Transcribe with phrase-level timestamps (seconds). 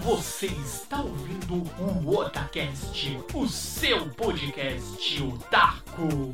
[0.00, 6.32] Você está ouvindo o Otacast, o seu podcast otaku.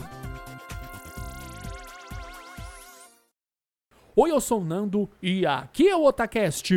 [4.15, 6.73] Oi, eu sou o Nando e aqui é o Otacast.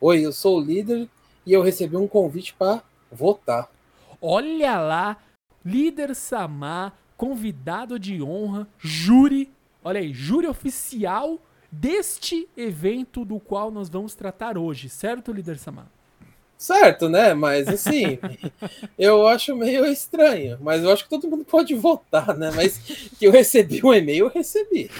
[0.00, 1.08] Oi, eu sou o líder
[1.46, 3.70] e eu recebi um convite para votar.
[4.20, 5.16] Olha lá,
[5.64, 9.52] líder Samar, convidado de honra, júri,
[9.84, 11.38] olha aí, júri oficial
[11.70, 15.90] deste evento do qual nós vamos tratar hoje, certo, líder Samar?
[16.58, 17.34] Certo, né?
[17.34, 18.18] Mas assim,
[18.98, 20.58] eu acho meio estranho.
[20.60, 22.50] Mas eu acho que todo mundo pode votar, né?
[22.54, 24.90] Mas que eu recebi um e-mail, eu recebi.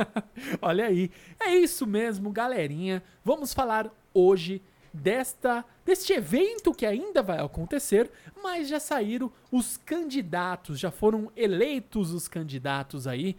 [0.62, 1.10] Olha aí.
[1.38, 3.02] É isso mesmo, galerinha.
[3.22, 4.62] Vamos falar hoje
[4.92, 8.10] desta deste evento que ainda vai acontecer,
[8.42, 13.36] mas já saíram os candidatos, já foram eleitos os candidatos aí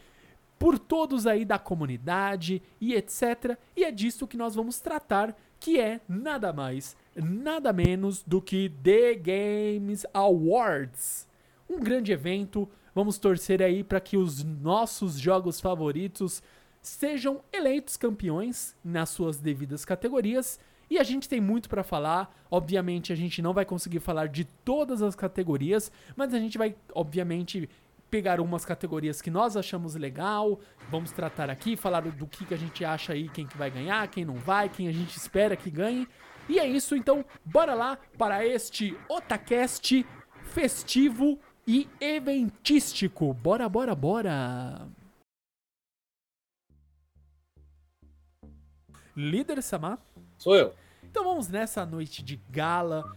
[0.65, 3.55] por todos aí da comunidade e etc.
[3.77, 8.71] E é disso que nós vamos tratar, que é nada mais, nada menos do que
[8.81, 11.27] The Games Awards.
[11.69, 12.67] Um grande evento.
[12.95, 16.41] Vamos torcer aí para que os nossos jogos favoritos
[16.81, 20.59] sejam eleitos campeões nas suas devidas categorias.
[20.89, 22.35] E a gente tem muito para falar.
[22.49, 26.75] Obviamente, a gente não vai conseguir falar de todas as categorias, mas a gente vai,
[26.91, 27.69] obviamente,
[28.09, 32.57] pegar umas categorias que nós achamos legal, vamos tratar aqui, falar do que, que a
[32.57, 35.69] gente acha aí, quem que vai ganhar, quem não vai, quem a gente espera que
[35.69, 36.07] ganhe.
[36.47, 40.05] E é isso, então, bora lá para este Otacast
[40.43, 43.33] festivo e eventístico.
[43.33, 44.87] Bora, bora, bora!
[49.15, 49.99] Líder Samar?
[50.37, 50.73] Sou eu.
[51.03, 53.09] Então vamos nessa noite de gala,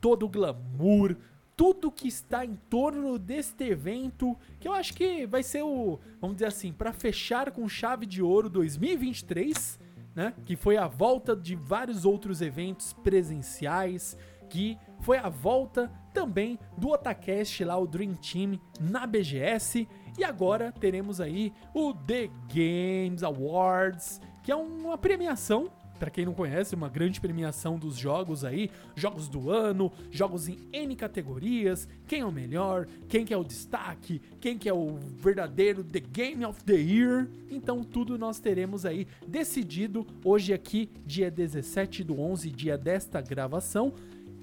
[0.00, 1.16] todo o glamour,
[1.56, 6.36] tudo que está em torno deste evento, que eu acho que vai ser o, vamos
[6.36, 9.78] dizer assim, para fechar com chave de ouro 2023,
[10.14, 10.34] né?
[10.44, 14.16] Que foi a volta de vários outros eventos presenciais,
[14.48, 20.70] que foi a volta também do Otacast lá, o Dream Team na BGS, e agora
[20.72, 25.70] teremos aí o The Games Awards, que é uma premiação
[26.02, 30.58] para quem não conhece, uma grande premiação dos jogos aí, jogos do ano, jogos em
[30.72, 34.96] N categorias, quem é o melhor, quem que é o destaque, quem que é o
[34.96, 37.28] verdadeiro The Game of the Year.
[37.48, 43.94] Então tudo nós teremos aí decidido hoje aqui, dia 17 do 11, dia desta gravação.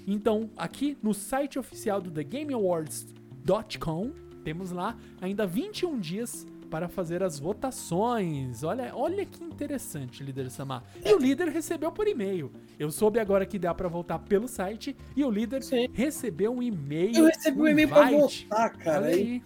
[0.06, 4.12] Então, aqui no site oficial do TheGameAwards.com,
[4.42, 8.62] temos lá ainda 21 dias para fazer as votações.
[8.62, 10.84] Olha, olha que interessante, líder Samar.
[11.04, 12.50] E o líder recebeu por e-mail.
[12.78, 15.88] Eu soube agora que dá para votar pelo site e o líder Sim.
[15.92, 17.16] recebeu um e-mail.
[17.16, 19.06] Eu recebi um e-mail para votar, cara.
[19.06, 19.42] Olha aí.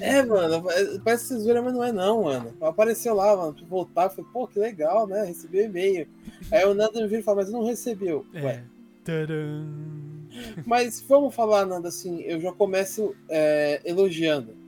[0.00, 0.64] É, mano,
[1.04, 2.54] parece censura, mas não é não, mano.
[2.62, 5.24] Apareceu lá, mano, pra voltar, falei, pô, que legal, né?
[5.24, 6.08] Recebi o um e-mail.
[6.50, 8.24] Aí o Nando me vira e fala, mas não recebeu.
[8.32, 8.42] É.
[8.42, 8.64] Ué.
[9.04, 9.66] Tadam.
[10.64, 14.61] Mas vamos falar, Nando, assim, eu já começo é, elogiando.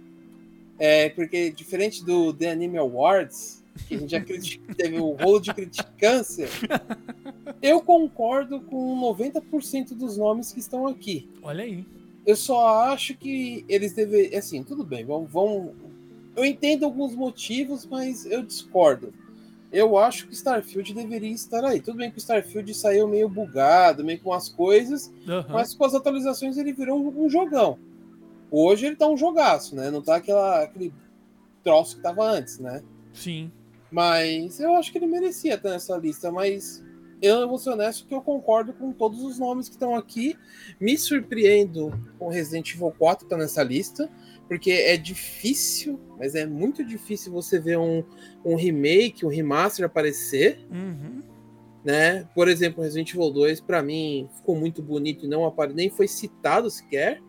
[0.78, 4.20] É, porque diferente do The Anime Awards, que a gente já
[4.76, 6.48] teve o rolo de criticância,
[7.62, 11.28] eu concordo com 90% dos nomes que estão aqui.
[11.42, 11.84] Olha aí.
[12.26, 14.38] Eu só acho que eles deveriam.
[14.38, 15.74] Assim, tudo bem, vão, vão.
[16.34, 19.12] Eu entendo alguns motivos, mas eu discordo.
[19.70, 21.80] Eu acho que Starfield deveria estar aí.
[21.80, 25.44] Tudo bem que o Starfield saiu meio bugado, meio com as coisas, uhum.
[25.48, 27.78] mas com as atualizações ele virou um, um jogão.
[28.56, 29.91] Hoje ele tá um jogaço, né?
[29.91, 30.94] Não tá aquela, aquele
[31.65, 32.84] troço que tava antes, né?
[33.12, 33.50] Sim.
[33.91, 36.81] Mas eu acho que ele merecia estar nessa lista, mas
[37.20, 40.38] eu vou ser honesto que eu concordo com todos os nomes que estão aqui.
[40.78, 44.09] Me surpreendo com Resident Evil 4 tá nessa lista,
[44.47, 48.04] porque é difícil, mas é muito difícil você ver um,
[48.44, 50.65] um remake, um remaster aparecer.
[50.71, 51.22] Uhum.
[51.84, 52.28] Né?
[52.36, 55.75] Por exemplo, Resident Evil 2, para mim, ficou muito bonito e não apare...
[55.75, 57.21] nem foi citado sequer.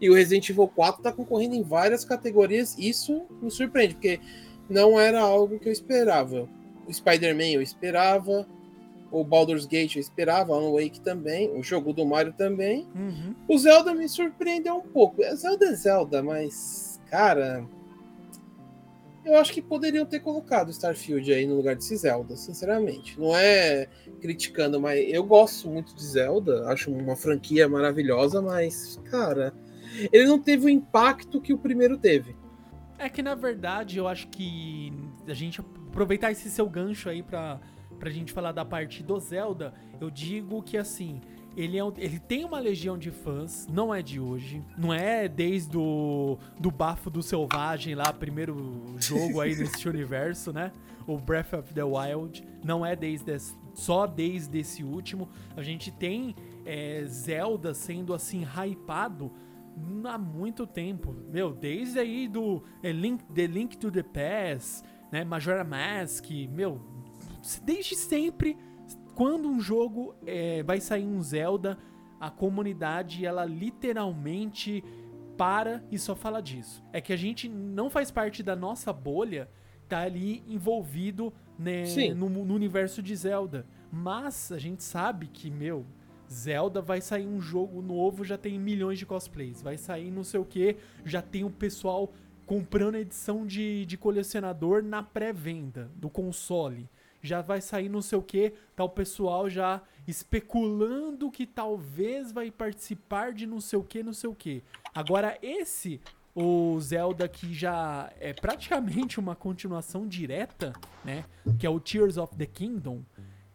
[0.00, 2.76] E o Resident Evil 4 está concorrendo em várias categorias.
[2.78, 4.20] Isso me surpreende, porque
[4.68, 6.48] não era algo que eu esperava.
[6.86, 8.46] O Spider-Man eu esperava,
[9.10, 12.86] o Baldur's Gate eu esperava, Alan Wake também, o jogo do Mario também.
[12.94, 13.34] Uhum.
[13.48, 15.22] O Zelda me surpreendeu um pouco.
[15.22, 17.66] É, Zelda é Zelda, mas, cara.
[19.24, 23.18] Eu acho que poderiam ter colocado Starfield aí no lugar desse Zelda, sinceramente.
[23.18, 23.88] Não é
[24.20, 29.52] criticando, mas eu gosto muito de Zelda, acho uma franquia maravilhosa, mas, cara,
[30.12, 32.34] ele não teve o impacto que o primeiro teve.
[32.98, 34.92] É que na verdade eu acho que
[35.26, 37.60] a gente aproveitar esse seu gancho aí pra,
[37.98, 41.20] pra gente falar da parte do Zelda, eu digo que assim,
[41.56, 44.62] ele, é ele tem uma legião de fãs, não é de hoje.
[44.78, 50.72] Não é desde o do Bafo do Selvagem lá, primeiro jogo aí nesse universo, né?
[51.06, 52.42] O Breath of the Wild.
[52.64, 55.28] Não é desde esse- só desde esse último.
[55.56, 56.34] A gente tem
[56.64, 59.30] é, Zelda sendo assim hypado
[60.04, 61.14] há muito tempo.
[61.30, 65.24] Meu, desde aí do é, Link, The Link to the Past, né?
[65.24, 66.80] Majora Mask, meu,
[67.64, 68.56] desde sempre
[69.14, 71.78] quando um jogo é, vai sair um Zelda,
[72.20, 74.84] a comunidade ela literalmente
[75.36, 76.82] para e só fala disso.
[76.92, 79.48] É que a gente não faz parte da nossa bolha,
[79.88, 81.84] tá ali envolvido né,
[82.14, 83.66] no, no universo de Zelda.
[83.90, 85.86] Mas a gente sabe que, meu,
[86.30, 89.62] Zelda vai sair um jogo novo, já tem milhões de cosplays.
[89.62, 92.12] Vai sair não sei o que, já tem o pessoal
[92.46, 96.88] comprando edição de, de colecionador na pré-venda do console.
[97.22, 102.50] Já vai sair não sei o que, tá o pessoal já especulando que talvez vai
[102.50, 104.62] participar de não sei o que, não sei o que.
[104.94, 106.00] Agora, esse,
[106.34, 110.72] o Zelda que já é praticamente uma continuação direta,
[111.04, 111.24] né?
[111.58, 113.02] Que é o Tears of the Kingdom.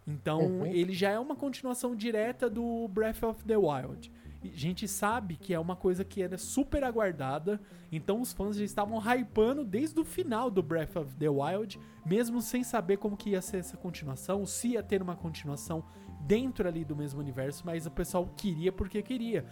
[0.08, 0.66] Então, Uhum.
[0.66, 4.12] ele já é uma continuação direta do Breath of the Wild.
[4.44, 7.62] E a gente sabe que é uma coisa que era super aguardada,
[7.92, 12.42] então os fãs já estavam hypando desde o final do Breath of the Wild, mesmo
[12.42, 15.84] sem saber como que ia ser essa continuação, se ia ter uma continuação
[16.22, 19.46] dentro ali do mesmo universo, mas o pessoal queria porque queria.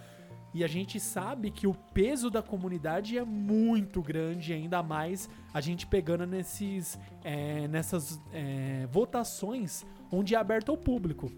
[0.52, 5.62] E a gente sabe que o peso da comunidade é muito grande, ainda mais a
[5.62, 11.32] gente pegando nesses, é, nessas é, votações onde é aberto ao público.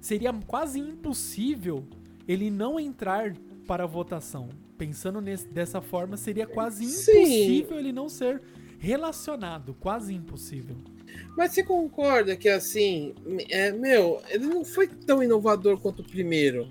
[0.00, 1.84] Seria quase impossível
[2.28, 3.34] ele não entrar
[3.66, 4.48] para a votação.
[4.78, 7.12] Pensando nesse- dessa forma, seria quase Sim.
[7.18, 8.42] impossível ele não ser
[8.78, 9.74] relacionado.
[9.80, 10.76] Quase impossível.
[11.36, 13.14] Mas você concorda que assim,
[13.48, 16.68] é, meu, ele não foi tão inovador quanto o primeiro.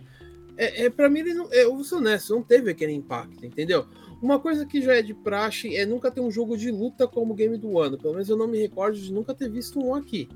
[0.57, 3.45] É, é para mim ele não, é, eu vou ser honesto, não teve aquele impacto,
[3.45, 3.85] entendeu?
[4.21, 7.33] Uma coisa que já é de praxe é nunca ter um jogo de luta como
[7.33, 7.97] game do ano.
[7.97, 10.29] Pelo menos eu não me recordo de nunca ter visto um aqui.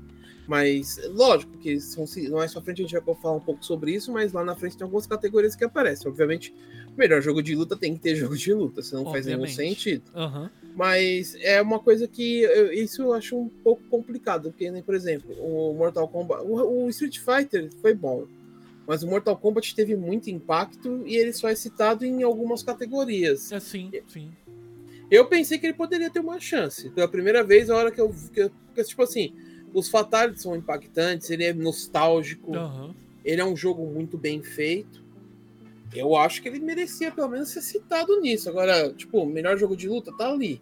[0.46, 4.10] Mas, lógico que são, mais pra frente a gente vai falar um pouco sobre isso,
[4.12, 6.08] mas lá na frente tem algumas categorias que aparecem.
[6.10, 6.52] Obviamente,
[6.94, 9.46] o melhor jogo de luta tem que ter jogo de luta, senão não faz nenhum
[9.54, 10.02] sentido.
[10.14, 10.50] Aham.
[10.74, 14.94] Mas é uma coisa que eu- isso eu acho um pouco complicado, porque, né, por
[14.94, 18.26] exemplo, o Mortal Kombat, o, o Street Fighter foi bom,
[18.86, 23.50] mas o Mortal Kombat teve muito impacto e ele só é citado em algumas categorias.
[23.52, 24.30] É, sim, sim.
[25.10, 26.88] Eu pensei que ele poderia ter uma chance.
[26.90, 28.14] Pela primeira vez, a hora que eu.
[28.74, 29.32] Que tipo assim,
[29.72, 32.94] os Fatalities são impactantes, ele é nostálgico, Aham.
[33.24, 35.02] ele é um jogo muito bem feito.
[35.92, 38.48] Eu acho que ele merecia pelo menos ser citado nisso.
[38.48, 40.60] Agora, tipo, o melhor jogo de luta tá ali.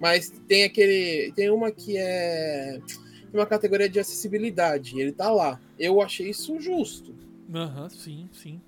[0.00, 1.32] Mas tem aquele.
[1.36, 2.80] Tem uma que é.
[3.30, 4.98] Tem uma categoria de acessibilidade.
[4.98, 5.60] Ele tá lá.
[5.78, 7.14] Eu achei isso justo.
[7.54, 8.60] Aham, sim, sim.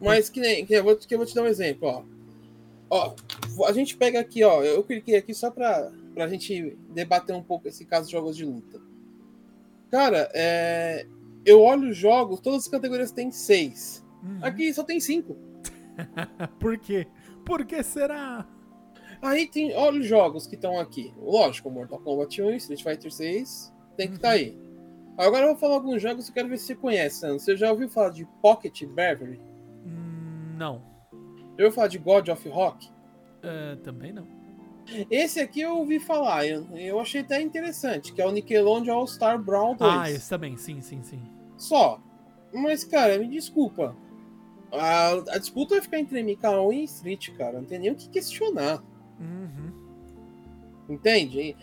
[0.00, 0.64] Mas que nem.
[0.64, 2.02] Que eu, vou, que eu vou te dar um exemplo, ó.
[2.88, 3.16] Ó,
[3.66, 4.62] a gente pega aqui, ó.
[4.62, 8.46] Eu cliquei aqui só pra, pra gente debater um pouco esse caso de jogos de
[8.46, 8.80] luta.
[9.90, 11.06] Cara, é,
[11.44, 14.02] eu olho os jogos, todas as categorias têm seis.
[14.22, 14.38] Uhum.
[14.40, 15.36] Aqui só tem cinco.
[16.58, 17.06] Por quê?
[17.44, 18.48] Por que será?
[19.20, 21.12] Aí tem, olha os jogos que estão aqui.
[21.18, 24.58] Lógico, Mortal Kombat 1, Street Fighter 6, tem que estar aí.
[25.18, 27.38] Agora eu vou falar alguns jogos que eu quero ver se você conhece, Sandro.
[27.38, 29.38] Você já ouviu falar de Pocket Beverly?
[29.84, 30.82] Hum, não.
[31.58, 32.90] Já ouviu falar de God of Rock?
[33.42, 34.35] É, também não.
[35.10, 39.06] Esse aqui eu ouvi falar, eu, eu achei até interessante, que é o Nickelodeon All
[39.06, 39.92] Star Brawl 2.
[39.92, 41.20] Ah, esse também, sim, sim, sim.
[41.56, 42.00] Só.
[42.52, 43.96] Mas, cara, me desculpa.
[44.72, 47.58] A, a disputa vai ficar entre MK1 e Street, cara.
[47.58, 48.82] Não tem nem o que questionar.
[49.18, 49.72] Uhum.
[50.88, 51.56] Entende?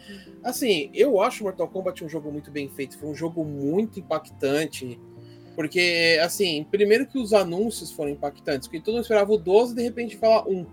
[0.43, 2.97] Assim, eu acho Mortal Kombat um jogo muito bem feito.
[2.97, 4.99] Foi um jogo muito impactante.
[5.55, 8.67] Porque, assim, primeiro que os anúncios foram impactantes.
[8.67, 10.65] Porque todo mundo esperava o 12 e de repente fala um.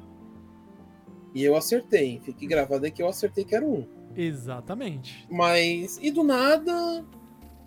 [1.34, 2.20] E eu acertei.
[2.24, 3.86] Fique gravado aí que eu acertei que era um.
[4.16, 5.26] Exatamente.
[5.30, 7.04] Mas, e do nada,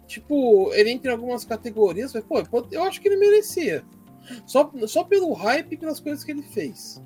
[0.07, 3.83] tipo, ele entra em algumas categorias, mas, pô, eu acho que ele merecia.
[4.45, 7.01] Só, só pelo hype e pelas coisas que ele fez.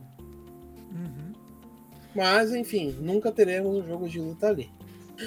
[0.92, 1.34] Uhum.
[2.16, 4.70] Mas, enfim, nunca teremos um jogo de luta ali.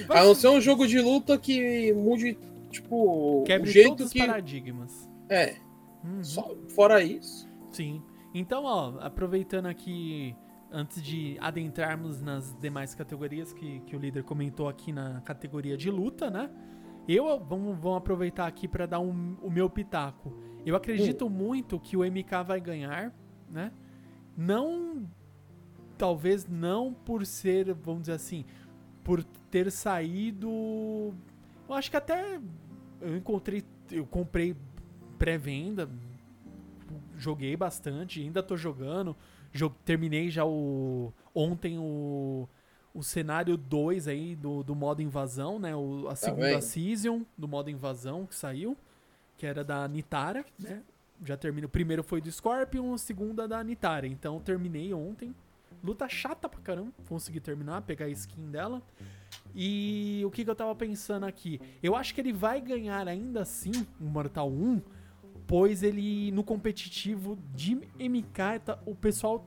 [0.07, 2.39] Vai A não ser- um jogo de luta que mude,
[2.71, 4.19] tipo, Quebre o jeito todos os que.
[4.21, 5.09] paradigmas.
[5.29, 5.57] É,
[6.05, 6.23] Uhum.
[6.25, 7.49] só, fora isso.
[7.73, 8.03] Sim.
[8.35, 10.35] Então, ó, aproveitando aqui,
[10.73, 15.91] antes de adentrarmos nas demais categorias que, que o líder comentou aqui na categoria de
[15.91, 16.51] luta, né?
[17.09, 20.33] Eu vamos, vamos aproveitar aqui para dar um- o meu pitaco.
[20.65, 23.13] Eu acredito muito que o MK vai ganhar,
[23.51, 23.73] né?
[24.37, 25.09] Não.
[25.99, 28.45] Talvez não por ser, vamos dizer assim,
[29.03, 30.49] por ter saído.
[31.69, 32.41] Eu acho que até
[33.01, 34.55] eu encontrei, eu comprei
[35.19, 35.89] pré-venda.
[37.17, 39.17] Joguei bastante, ainda tô jogando.
[39.53, 41.13] Jog, terminei já o.
[41.35, 42.49] Ontem o.
[42.93, 45.77] O cenário 2 aí do, do modo invasão, né?
[45.77, 46.61] O, a segunda vendo?
[46.61, 48.77] season do modo invasão que saiu.
[49.37, 50.83] Que era da Nitara, né?
[51.25, 51.67] Já termino.
[51.67, 54.09] O primeiro foi do Scorpion, o segundo é da Nitara.
[54.09, 55.33] Então terminei ontem.
[55.85, 56.93] Luta chata pra caramba.
[57.09, 58.83] Consegui terminar, pegar a skin dela.
[59.55, 61.61] E o que, que eu tava pensando aqui?
[61.83, 64.83] Eu acho que ele vai ganhar ainda assim o Mortal 1,
[65.51, 69.45] pois ele no competitivo de MK, tá- o pessoal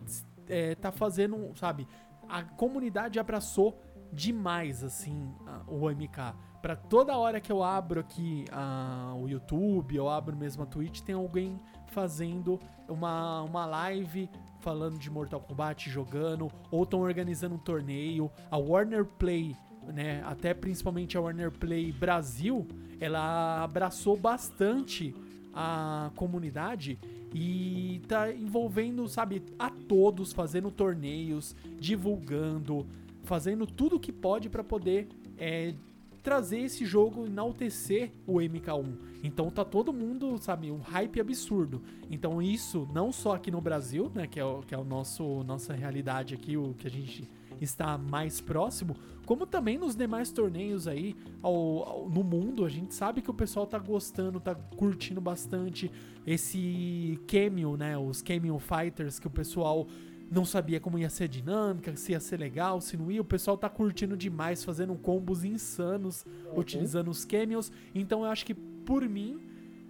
[0.49, 1.87] é, tá fazendo, sabe?
[2.27, 3.81] A comunidade abraçou
[4.11, 5.31] demais, assim,
[5.65, 6.35] o MK.
[6.61, 10.99] Pra toda hora que eu abro aqui a- o YouTube, eu abro mesmo a Twitch,
[10.99, 11.57] tem alguém
[11.87, 14.29] fazendo uma, uma live
[14.59, 18.29] falando de Mortal Kombat, jogando, ou estão organizando um torneio.
[18.51, 19.55] A Warner Play,
[19.87, 22.67] né, até principalmente a Warner Play Brasil,
[22.99, 25.15] ela abraçou bastante
[25.53, 26.97] a comunidade
[27.33, 32.85] e tá envolvendo, sabe, a todos, fazendo torneios, divulgando,
[33.23, 35.07] fazendo tudo que pode para poder
[35.37, 35.73] é,
[36.21, 38.95] trazer esse jogo, enaltecer o MK1.
[39.23, 41.81] Então tá todo mundo, sabe, um hype absurdo.
[42.09, 45.43] Então isso, não só aqui no Brasil, né, que é o, que é o nosso
[45.43, 47.29] nossa realidade aqui, o que a gente
[47.63, 51.53] está mais próximo, como também nos demais torneios aí ao-
[51.87, 52.65] ao- no mundo.
[52.65, 55.89] A gente sabe que o pessoal tá gostando, tá curtindo bastante
[56.27, 59.87] esse cameo, né, os cameo fighters que o pessoal
[60.31, 63.21] não sabia como ia ser a dinâmica, se ia ser legal, se não ia.
[63.21, 66.25] O pessoal tá curtindo demais, fazendo combos insanos,
[66.59, 67.71] utilizando os cameos.
[67.93, 69.39] Então eu acho que, por mim,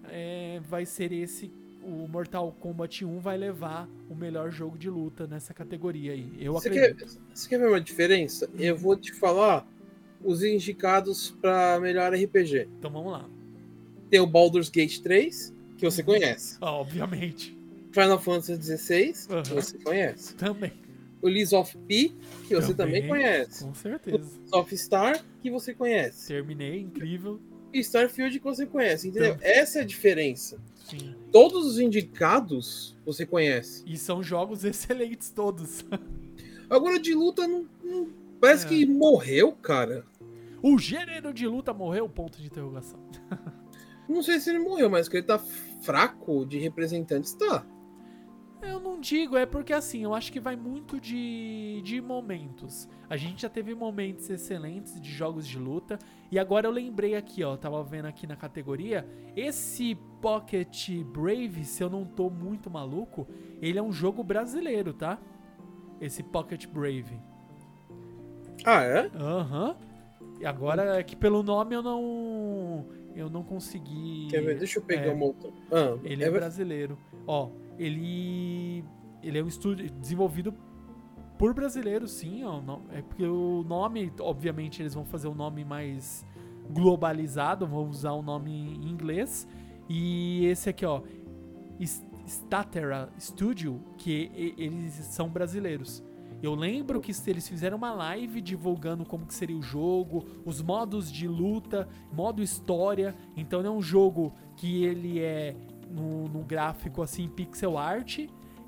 [0.10, 1.50] é, vai ser esse.
[1.86, 6.32] O Mortal Kombat 1 vai levar o melhor jogo de luta nessa categoria aí.
[6.40, 6.98] Eu Você acredito.
[7.06, 8.50] quer, você quer ver uma diferença?
[8.58, 9.68] Eu vou te falar
[10.24, 12.70] os indicados para melhor RPG.
[12.80, 13.30] Então vamos lá.
[14.10, 16.06] Tem o Baldur's Gate 3, que você Uhum.
[16.08, 16.58] conhece.
[16.62, 17.58] Ah, obviamente.
[17.92, 19.14] Final Fantasy XVI,
[19.44, 20.36] que você conhece.
[20.36, 20.72] Também.
[21.22, 22.12] O Lies of P,
[22.48, 23.08] que você também, Também.
[23.10, 23.64] conhece.
[23.64, 24.18] Com certeza.
[24.18, 26.28] Lies of Star, que você conhece.
[26.28, 27.40] Terminei, incrível.
[27.74, 29.08] E Starfield, que você conhece.
[29.08, 29.34] Entendeu?
[29.34, 29.48] Então.
[29.48, 30.60] Essa é a diferença.
[31.00, 31.16] Sim.
[31.32, 33.84] Todos os indicados você conhece.
[33.86, 35.86] E são jogos excelentes todos.
[36.70, 38.10] Agora de luta não, não-
[38.40, 38.70] parece É.
[38.70, 40.06] que morreu, cara.
[40.62, 42.08] O gênero de luta morreu?
[42.08, 43.00] Ponto de interrogação.
[44.08, 45.40] Não sei se ele morreu, mas que ele tá
[45.82, 47.66] fraco de representantes, tá.
[48.66, 52.88] Eu não digo, é porque assim, eu acho que vai muito de, de momentos.
[53.10, 56.00] A gente já teve momentos excelentes de jogos de luta.
[56.32, 59.08] E agora eu lembrei aqui, ó, tava vendo aqui na categoria.
[59.36, 63.28] Esse Pocket Brave, se eu não tô muito maluco,
[63.62, 65.20] ele é um jogo brasileiro, tá?
[66.02, 67.20] Esse Pocket Brave.
[68.66, 69.12] Ah, é?
[69.16, 69.76] Aham.
[70.40, 72.86] E agora é que pelo nome eu não.
[73.16, 74.28] Eu não consegui.
[74.32, 74.58] Quer ver?
[74.58, 75.14] Deixa eu pegar É.
[75.14, 75.52] uma outra.
[75.72, 76.98] Ah, Ele é é brasileiro.
[77.28, 78.84] Ó, ele.
[79.22, 80.54] Ele é um estúdio desenvolvido
[81.38, 82.44] por brasileiros, sim.
[82.44, 86.26] Ó, não- é porque o nome, obviamente, eles vão fazer um nome mais
[86.70, 89.48] globalizado, vão usar o nome em inglês.
[89.90, 91.02] E esse aqui, ó,
[92.28, 96.04] Statera Studio, que eles são brasileiros.
[96.42, 101.10] Eu lembro que eles fizeram uma live divulgando como que seria o jogo, os modos
[101.12, 103.16] de luta, modo história.
[103.38, 105.56] Então é um jogo que ele é
[105.94, 108.20] no, no gráfico assim pixel art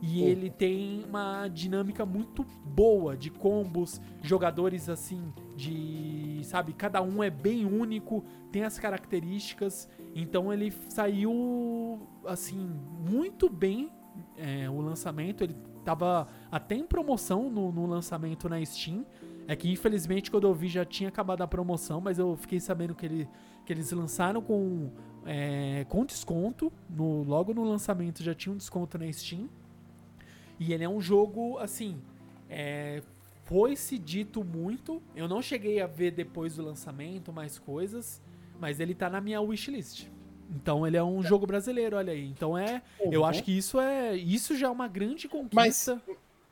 [0.01, 0.27] e Uhum.
[0.27, 7.29] ele tem uma dinâmica muito boa de combos, jogadores assim de, sabe, cada um é
[7.29, 9.89] bem único, tem as características.
[10.13, 12.69] Então ele saiu assim
[13.09, 13.89] muito bem
[14.37, 19.05] é, o lançamento, ele tava até em promoção no, no lançamento na Steam.
[19.47, 22.95] É que infelizmente quando eu vi já tinha acabado a promoção, mas eu fiquei sabendo
[22.95, 23.29] que, ele,
[23.65, 24.91] que eles lançaram com,
[25.25, 26.71] é, com desconto.
[26.89, 29.49] No, logo no lançamento já tinha um desconto na Steam.
[30.59, 31.99] E ele é um jogo, assim,
[32.49, 33.01] é,
[33.43, 35.01] foi-se dito muito.
[35.15, 38.21] Eu não cheguei a ver depois do lançamento mais coisas,
[38.59, 40.07] mas ele tá na minha wishlist.
[40.49, 42.25] Então ele é um jogo brasileiro, olha aí.
[42.27, 43.25] Então é, eu Uhum.
[43.27, 46.01] acho que isso é, isso já é uma grande conquista.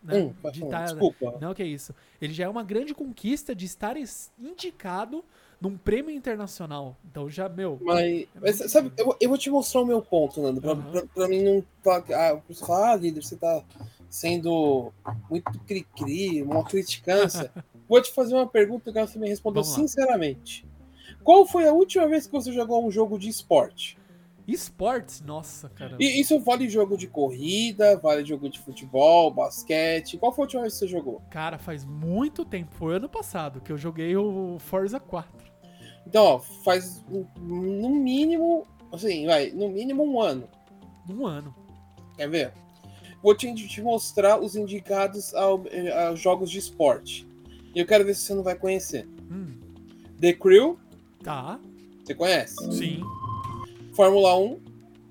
[0.06, 1.38] né, Hum, de tá- Desculpa.
[1.40, 1.96] não, que é isso.
[2.22, 5.24] Ele já é uma grande conquista de estar es- indicado
[5.64, 6.98] num prêmio internacional.
[7.10, 7.80] Então já, meu.
[7.82, 10.60] Mas, mas muito sabe, eu, vou- eu vou te mostrar o meu ponto, Nando.
[10.62, 10.92] Pra, Aham.
[10.92, 12.04] pra, pra mim não tá.
[12.14, 13.64] Ah, você fala, ah, líder, você tá
[14.10, 14.92] sendo
[15.30, 17.50] muito cri-cri, uma criticância.
[17.88, 19.28] vou te fazer uma pergunta que você me
[19.70, 19.76] lá.
[19.76, 20.66] sinceramente.
[21.24, 23.98] Qual foi a última vez que você jogou um jogo de esporte?
[24.46, 25.96] Esportes, nossa, cara.
[25.98, 30.18] E isso vale jogo de corrida, vale jogo de futebol, basquete.
[30.18, 31.22] Qual foi a última vez que você jogou?
[31.30, 32.76] Cara, faz muito tempo.
[32.76, 35.43] Foi ano passado que eu joguei o Forza 4.
[36.06, 37.04] Então, ó, faz
[37.38, 40.48] no mínimo Assim, vai, no mínimo um ano.
[41.10, 41.54] Um ano.
[42.16, 42.54] Quer ver?
[43.24, 45.64] Vou te, te mostrar os indicados ao,
[46.08, 47.28] aos jogos de esporte.
[47.74, 49.08] E eu quero ver se você não vai conhecer.
[49.32, 49.60] Hum,
[50.22, 50.78] The Crew,
[51.24, 51.60] tá.
[52.04, 52.56] você conhece?
[52.72, 53.02] Sim,
[53.96, 54.62] Fórmula 1,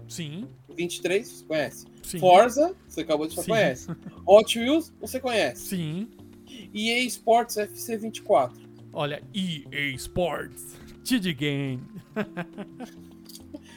[0.09, 0.47] sim,
[0.77, 1.87] 23, você conhece?
[2.05, 2.19] sim.
[2.21, 3.89] Forza, você acabou de falar, conhece.
[4.25, 5.71] Hot Wheels, você conhece.
[5.71, 6.09] Sim.
[6.73, 8.63] EA Sports FC 24.
[8.93, 10.77] Olha, EA Sports.
[11.05, 11.83] TD Game.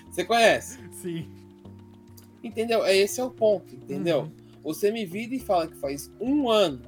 [0.10, 0.79] Você conhece.
[0.91, 1.27] Sim.
[2.44, 2.86] Entendeu?
[2.86, 4.22] É esse é o ponto, entendeu?
[4.22, 4.32] Uhum.
[4.63, 6.82] Você me vira e fala que faz um ano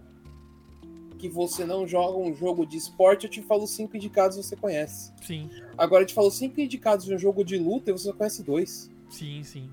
[1.17, 5.11] que você não joga um jogo de esporte, eu te falo cinco indicados você conhece.
[5.23, 8.13] Sim, Agora eu te falo cinco indicados de um jogo de luta e você só
[8.13, 8.89] conhece dois.
[9.09, 9.69] sim, sim.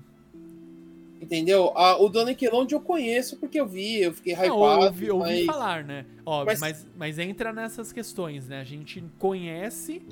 [1.21, 1.71] Entendeu?
[1.75, 4.81] Ah, o do Nickelodeon eu conheço porque eu vi, eu fiquei Não, hypado.
[4.81, 5.45] eu ouvi, eu ouvi mas...
[5.45, 6.05] falar, né?
[6.25, 6.87] Óbvio, Mas- mas...
[6.95, 8.59] Mas, entra nessas questões, né?
[8.59, 10.03] A gente conhece,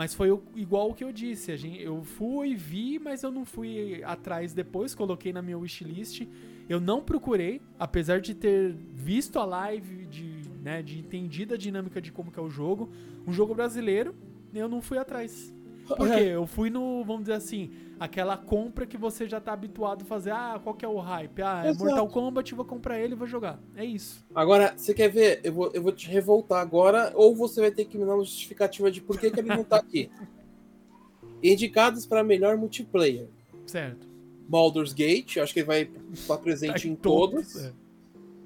[0.00, 1.52] mas foi o- igual o que eu disse.
[1.52, 6.26] A gente, eu fui, vi, mas eu não fui atrás depois, coloquei na minha wishlist.
[6.70, 12.00] Eu não procurei, apesar de ter visto a live, de, né, de entendido a dinâmica
[12.00, 12.90] de como é o jogo.
[13.26, 14.14] Um jogo brasileiro,
[14.54, 15.52] eu não fui atrás.
[15.96, 16.20] Por quê?
[16.20, 20.30] Eu fui no, vamos dizer assim, aquela compra que você já tá habituado a fazer.
[20.30, 21.42] Ah, qual que é o hype?
[21.42, 21.84] Ah, é Exato.
[21.84, 23.58] Mortal Kombat, vou comprar ele e vou jogar.
[23.76, 24.24] É isso.
[24.34, 25.40] Agora, você quer ver?
[25.42, 28.24] Eu vou, eu vou te revoltar agora, ou você vai ter que me dar uma
[28.24, 30.10] justificativa de por que, que ele não tá aqui.
[31.42, 33.28] Indicados para melhor multiplayer.
[33.66, 34.08] Certo.
[34.48, 37.56] Baldur's Gate, acho que ele vai estar presente Tá em todos.
[37.56, 37.72] é.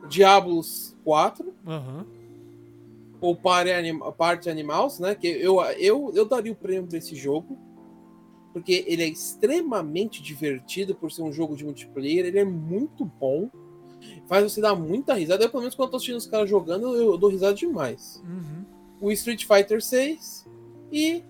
[0.08, 2.06] Diablos 4, Aham.
[3.24, 5.14] Ou Party, Anim Party Animals, né?
[5.14, 7.58] Que eu, eu, eu daria o prêmio pra esse jogo.
[8.52, 13.50] Porque ele é extremamente divertido por ser um jogo de multiplayer, ele é muito bom.
[14.26, 15.42] Faz você dar muita risada.
[15.42, 18.22] Eu, pelo menos, quando eu tô assistindo os caras jogando, eu, eu dou risada demais.
[18.24, 18.64] Uhum.
[19.00, 20.46] O Street Fighter 6
[20.92, 21.24] e,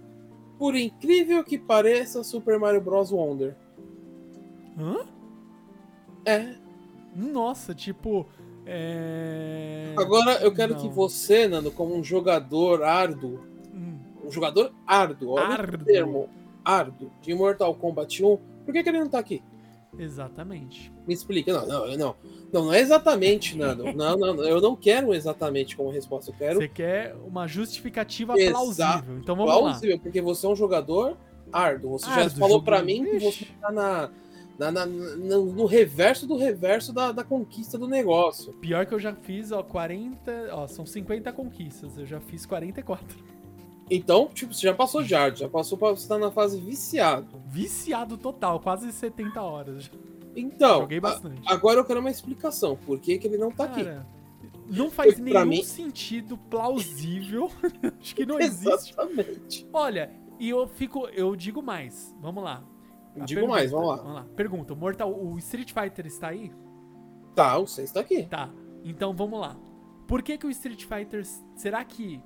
[0.58, 3.12] por incrível que pareça, Super Mario Bros.
[3.12, 3.56] Wonder.
[4.76, 5.06] Hã?
[6.26, 6.56] É.
[7.14, 8.26] Nossa, tipo.
[8.66, 9.94] É.
[9.96, 10.80] Agora eu quero Não.
[10.80, 13.40] que você, Nando, como um jogador árduo,
[13.72, 15.82] Hum, um jogador árduo, olha Árduo.
[15.82, 16.28] o termo,
[16.64, 19.42] árduo, de Mortal Kombat 1, por que, que ele não tá aqui?
[19.96, 20.92] exatamente.
[21.06, 21.52] Me explica.
[21.52, 22.16] Não, não, não.
[22.52, 23.84] Não, não é exatamente, Nando.
[23.94, 26.30] Não, não, eu não quero exatamente como resposta.
[26.30, 28.52] Eu quero Você quer uma justificativa Exato.
[28.52, 29.18] plausível.
[29.18, 31.16] Então vamos plausível, porque você é um jogador
[31.52, 31.92] árduo.
[31.92, 34.10] Você já Árduo, falou pra mim que você tá na,
[34.58, 38.52] na- na- na- no reverso do reverso da, da conquista do negócio.
[38.54, 40.48] Pior que eu já fiz, ó, 40.
[40.52, 41.96] Ó, são 50 conquistas.
[41.98, 43.04] Eu já fiz 44.
[43.90, 47.26] Então, tipo, você já passou árduo, já passou pra você estar na fase viciado.
[47.48, 49.90] Viciado total, quase 70 horas.
[50.34, 51.42] Então, Joguei a- bastante.
[51.46, 52.76] agora eu quero uma explicação.
[52.76, 53.84] Por que, que ele não tá aqui?
[53.84, 54.06] Cara,
[54.70, 57.50] não faz pra nenhum mim- sentido plausível.
[58.00, 58.92] Acho que não existe.
[58.92, 59.66] Exatamente.
[59.72, 61.06] Olha, e eu fico.
[61.08, 62.14] Eu digo mais.
[62.22, 62.64] Vamos lá.
[63.24, 63.96] Digo mais, vamos lá.
[63.96, 64.26] Vamos lá.
[64.36, 66.52] Pergunta: o Mortal, o Street Fighter está aí?
[67.34, 68.24] Tá, o 6 tá aqui.
[68.24, 68.50] Tá.
[68.84, 69.56] Então vamos lá.
[70.06, 71.24] Por que, que o Street Fighter.
[71.56, 72.20] Será que.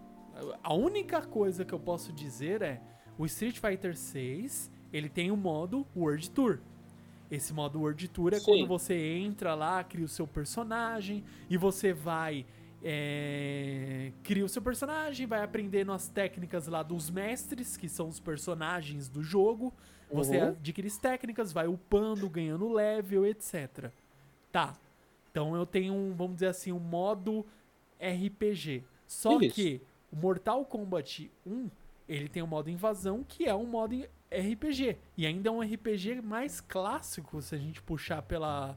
[0.63, 2.81] A única coisa que eu posso dizer é.
[3.19, 6.61] O Street Fighter 6 ele tem o modo World Tour.
[7.31, 8.45] Esse modo World Tour é Sim.
[8.45, 12.47] quando você entra lá, cria o seu personagem e você vai.
[12.83, 18.21] é, cria o seu personagem, vai aprendendo as técnicas lá dos mestres, que são os
[18.21, 19.75] personagens do jogo.
[20.11, 20.49] Você Uhum.
[20.49, 23.91] adquire as técnicas, vai upando, ganhando level, etc.
[24.51, 24.75] Tá.
[25.31, 27.45] Então eu tenho um, vamos dizer assim, um modo
[28.01, 28.85] RPG.
[29.07, 29.55] Só Isso.
[29.55, 29.81] que
[30.13, 31.69] o Mortal Kombat 1,
[32.09, 33.95] ele tem o modo invasão, que é um modo
[34.31, 34.97] RPG.
[35.17, 38.77] E ainda é um RPG mais clássico, se a gente puxar pela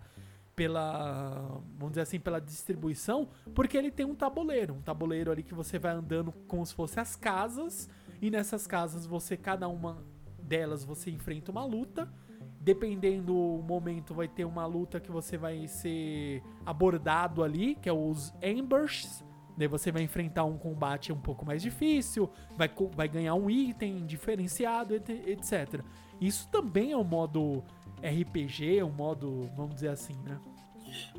[0.54, 5.54] pela, vamos dizer assim, pela distribuição, porque ele tem um tabuleiro, um tabuleiro ali que
[5.56, 7.90] você vai andando como se fosse as casas,
[8.22, 10.04] e nessas casas você cada uma
[10.52, 12.12] delas você enfrenta uma luta.
[12.60, 17.94] Dependendo do momento, vai ter uma luta que você vai ser abordado ali, que é
[17.94, 19.24] os Ambers.
[19.58, 24.06] Daí você vai enfrentar um combate um pouco mais difícil, vai, vai ganhar um item
[24.06, 25.82] diferenciado, et- etc.
[26.20, 27.64] Isso também é um modo
[28.04, 30.40] RPG, um modo, vamos dizer assim, né?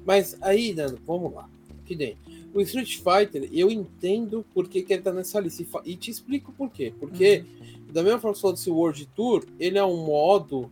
[0.04, 1.48] Mas aí, Nando, vamos lá.
[1.84, 2.16] Que nem.
[2.54, 5.62] O Street Fighter, eu entendo por que, que ele tá nessa lista.
[5.84, 6.92] E E te explico por quê.
[7.00, 7.44] Porque,
[7.92, 10.70] da mesma forma que falou desse World Tour, ele é um modo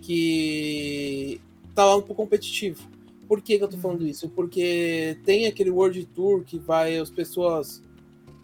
[0.00, 1.40] que
[1.74, 2.86] tá lá pro competitivo.
[3.26, 4.28] Por que, que eu tô falando isso?
[4.28, 7.82] Porque tem aquele World Tour que vai as pessoas.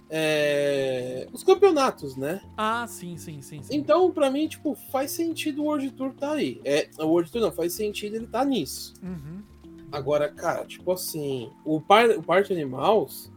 [0.09, 2.40] é, os campeonatos, né?
[2.57, 3.77] Ah, sim, sim, sim, sim.
[3.77, 6.61] Então, pra mim, tipo, faz sentido o World Tour tá aí.
[6.64, 8.94] É, o World Tour não, faz sentido ele tá nisso.
[9.03, 9.42] Uhum.
[9.92, 13.30] Agora, cara, tipo assim, o, par, o Parte Animals,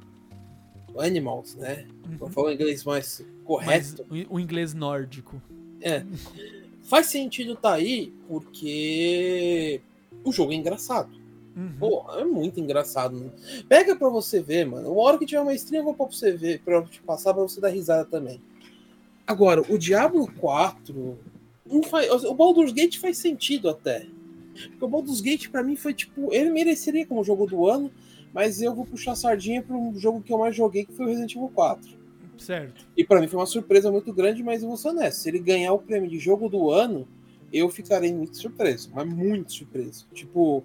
[1.00, 1.88] Animals, né?
[2.08, 2.18] uhum.
[2.18, 3.26] Vou falar o inglês mais
[3.66, 4.06] Mas correto.
[4.30, 5.42] o, o inglês nórdico.
[6.84, 9.82] faz sentido tá aí porque
[10.24, 11.10] o jogo é engraçado.
[11.56, 11.74] Uhum.
[11.80, 13.16] Pô, é muito engraçado.
[13.20, 13.30] Né?
[13.70, 14.92] Pega pra você ver, mano.
[14.92, 17.44] Uma hora que tiver uma stream, eu vou pra você ver, pra te passar pra
[17.44, 18.42] você dar risada também.
[19.26, 21.18] Agora, o Diablo 4.
[21.90, 24.06] Faz, o Baldur's Gate faz sentido até.
[24.70, 26.34] Porque o Baldur's Gate, pra mim, foi tipo.
[26.34, 27.92] Ele mereceria como jogo do ano,
[28.34, 31.06] mas eu vou puxar a sardinha para um jogo que eu mais joguei, que foi
[31.06, 32.04] o Resident Evil 4.
[32.38, 32.86] Certo.
[32.98, 35.20] E para mim foi uma surpresa muito grande, mas eu vou ser honesto.
[35.20, 37.08] Se ele ganhar o prêmio de jogo do ano,
[37.52, 38.92] eu ficarei muito surpreso.
[38.94, 40.08] Mas muito surpreso.
[40.14, 40.64] Tipo,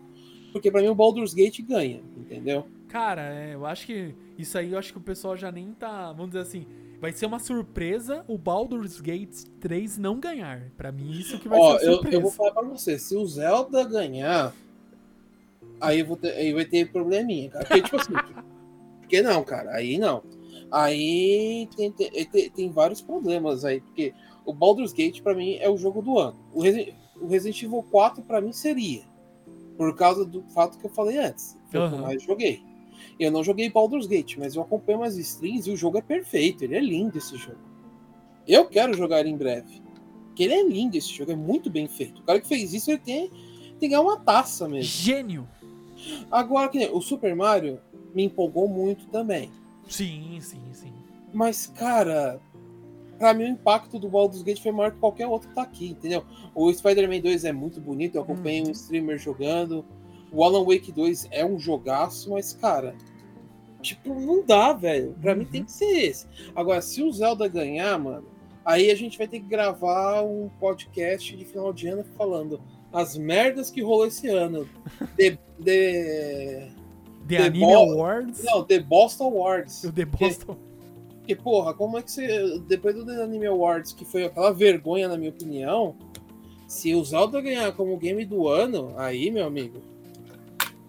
[0.53, 2.67] porque para mim o Baldur's Gate ganha, entendeu?
[2.89, 6.11] Cara, é, eu acho que isso aí, eu acho que o pessoal já nem tá,
[6.13, 6.67] vamos dizer assim,
[6.99, 10.71] vai ser uma surpresa o Baldur's Gate 3 não ganhar.
[10.75, 12.17] Para mim isso que vai Ó, ser surpresa.
[12.17, 14.55] Eu, eu vou falar para você, se o Zelda ganhar,
[15.81, 17.65] aí, vou ter, aí vai ter probleminha, cara.
[17.65, 18.13] Porque, tipo assim,
[19.01, 20.23] porque não, cara, aí não.
[20.71, 24.13] Aí tem, tem, tem, vários problemas aí, porque
[24.45, 26.39] o Baldur's Gate para mim é o jogo do ano.
[26.53, 29.03] O, Resi o Resident Evil 4 para mim seria,
[29.77, 31.89] por causa do fato que eu falei antes, foi uhum.
[31.89, 32.63] que eu mais joguei.
[33.19, 36.65] Eu não joguei Baldur's Gate, mas eu acompanho umas streams e o jogo é perfeito,
[36.65, 37.59] ele é lindo esse jogo.
[38.47, 39.83] Eu quero jogar em breve.
[40.27, 42.21] Porque ele é lindo esse jogo, é muito bem feito.
[42.21, 44.85] O cara que fez isso, ele tem, tem que ganhar uma taça mesmo.
[44.85, 45.49] Gênio!
[46.31, 47.81] Agora, que o Super Mario
[48.15, 49.51] me empolgou muito também.
[49.89, 50.93] Sim, sim, sim.
[51.33, 52.41] Mas, cara,
[53.19, 55.91] pra mim o impacto do Baldur's Gate foi maior que qualquer outro que tá aqui,
[55.91, 56.25] entendeu?
[56.55, 58.69] O Spider-Man 2 é muito bonito, eu acompanhei hum.
[58.69, 59.85] um streamer jogando.
[60.31, 62.95] O Alan Wake 2 é um jogaço, mas, cara,
[63.81, 65.15] tipo, não dá, velho.
[65.21, 65.39] Pra uhum.
[65.39, 66.27] mim tem que ser esse.
[66.55, 68.27] Agora, se o Zelda ganhar, mano,
[68.65, 72.61] aí a gente vai ter que gravar um podcast de final de ano falando
[72.93, 74.69] as merdas que rolou esse ano.
[75.17, 76.71] The, the, the,
[77.27, 78.43] the Anime Bo Awards?
[78.45, 79.85] Não, The Boston Awards.
[79.85, 80.57] O The Boston.
[81.19, 82.59] Porque, porra, como é que você.
[82.67, 85.95] Depois do The Anime Awards, que foi aquela vergonha, na minha opinião,
[86.67, 89.81] se o Zelda ganhar como game do ano, aí, meu amigo.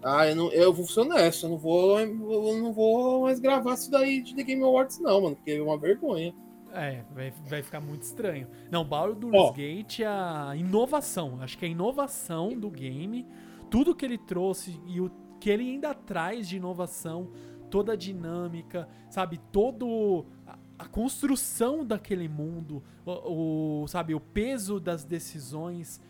[0.02, 3.74] Ah, eu, não, eu vou ser honesto, eu não vou, eu não vou mais gravar
[3.74, 6.34] isso daí de The Game Awards, não, mano, porque é uma vergonha.
[6.72, 8.46] É, vai, vai ficar muito estranho.
[8.70, 9.52] Não, Baldur's oh.
[9.52, 11.38] Gate é a inovação.
[11.40, 13.26] Acho que a inovação do game,
[13.70, 17.30] tudo que ele trouxe e o que ele ainda traz de inovação,
[17.70, 20.26] toda a dinâmica, sabe, todo
[20.78, 26.00] a, construção daquele mundo, o, o, sabe, o peso das decisões,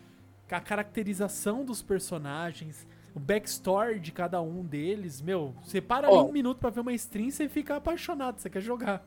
[0.49, 6.19] a caracterização dos personagens, o backstory de cada um deles, meu, você para oh.
[6.19, 9.05] ali um minuto para ver uma stream e você fica apaixonado, você quer jogar.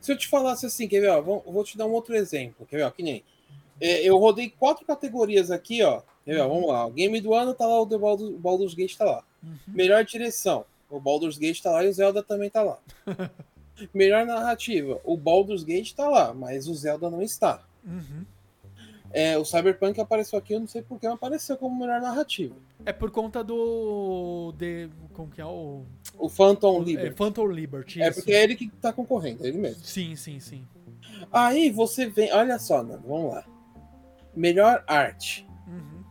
[0.00, 1.10] Se eu te falasse assim, quer ver?
[1.10, 2.66] Ó, vou, vou te dar um outro exemplo.
[2.66, 2.82] Quer ver?
[2.84, 3.24] Ó, que nem.
[3.80, 6.02] É, eu rodei quatro categorias aqui, ó.
[6.24, 6.40] Quer ver?
[6.40, 6.86] Ó, vamos lá.
[6.86, 9.24] O game do ano tá lá, o The Baldur's, Baldur's Gate tá lá.
[9.42, 9.58] Uhum.
[9.68, 10.64] Melhor direção.
[10.88, 12.78] O Baldur's Gate tá lá e o Zelda também tá lá.
[13.92, 15.00] Melhor narrativa.
[15.04, 17.62] O Baldur's Gate tá lá, mas o Zelda não está.
[17.84, 18.24] Uhum.
[19.12, 22.54] É, o Cyberpunk apareceu aqui, eu não sei por que apareceu como melhor narrativa.
[22.84, 24.52] É por conta do.
[24.58, 25.84] De, como que é o.
[26.18, 27.12] O Phantom Liberty.
[27.12, 28.02] É, Phantom Liberty.
[28.02, 29.84] É porque é ele que tá concorrendo, é ele mesmo.
[29.84, 30.66] Sim, sim, sim.
[31.30, 32.32] Aí você vem.
[32.32, 33.44] Olha só, Nando, vamos lá.
[34.34, 35.46] Melhor arte.
[35.66, 36.04] Uhum.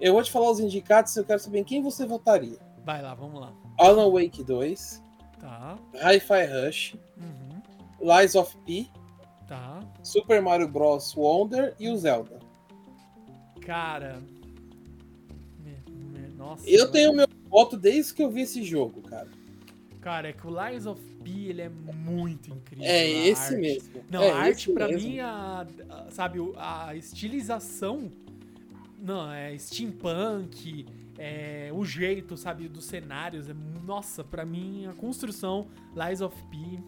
[0.00, 2.58] Eu vou te falar os indicados, eu quero saber em quem você votaria.
[2.84, 3.52] Vai lá, vamos lá.
[3.78, 5.02] Alan Wake 2.
[5.40, 5.78] Tá.
[5.94, 6.96] Hi-Fi Rush.
[7.16, 7.62] Uhum.
[8.00, 8.88] Lies of P.
[9.46, 9.80] Tá.
[10.02, 11.14] Super Mario Bros.
[11.16, 12.38] Wonder e o Zelda.
[13.60, 14.22] Cara.
[16.44, 16.68] Nossa.
[16.68, 17.23] Eu tenho meu
[17.54, 19.28] voto desde que eu vi esse jogo, cara.
[20.00, 22.84] Cara, é que o Lies of P ele é muito incrível.
[22.84, 23.56] É esse arte.
[23.56, 24.04] mesmo.
[24.10, 25.08] Não, é a arte pra mesmo.
[25.08, 28.10] mim, a, a, sabe, a estilização.
[28.98, 30.84] Não, é steampunk,
[31.16, 33.48] é, o jeito, sabe, dos cenários.
[33.48, 33.54] É,
[33.86, 36.82] nossa, pra mim, a construção Lies of P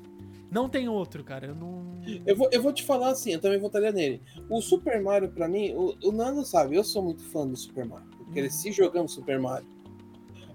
[0.51, 1.47] não tem outro, cara.
[1.47, 2.01] Eu não.
[2.27, 4.21] Eu vou, eu vou te falar assim, eu também votaria nele.
[4.51, 7.85] O Super Mario, pra mim, o, o Nando sabe, eu sou muito fã do Super
[7.87, 8.09] Mario.
[8.19, 8.75] Eu cresci uhum.
[8.75, 9.76] jogando Super Mario.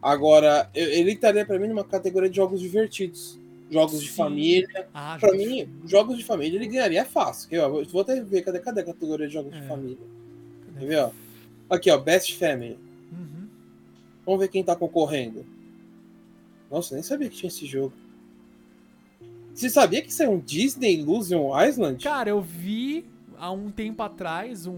[0.01, 3.39] Agora, eu, ele estaria pra mim numa categoria de jogos divertidos.
[3.69, 4.05] Jogos Sim.
[4.05, 4.87] de família.
[4.93, 7.49] Ah, pra mim, jogos de família ele ganharia fácil.
[7.61, 9.59] Ó, vou até ver, cadê, cadê a categoria de jogos é.
[9.59, 10.05] de família?
[10.77, 11.11] Quer ver, ó?
[11.69, 12.77] Aqui, ó, Best Family.
[13.11, 13.47] Uhum.
[14.25, 15.45] Vamos ver quem tá concorrendo.
[16.69, 17.93] Nossa, nem sabia que tinha esse jogo.
[19.53, 22.03] Você sabia que isso é um Disney Illusion Island?
[22.03, 23.05] Cara, eu vi
[23.37, 24.73] há um tempo atrás um,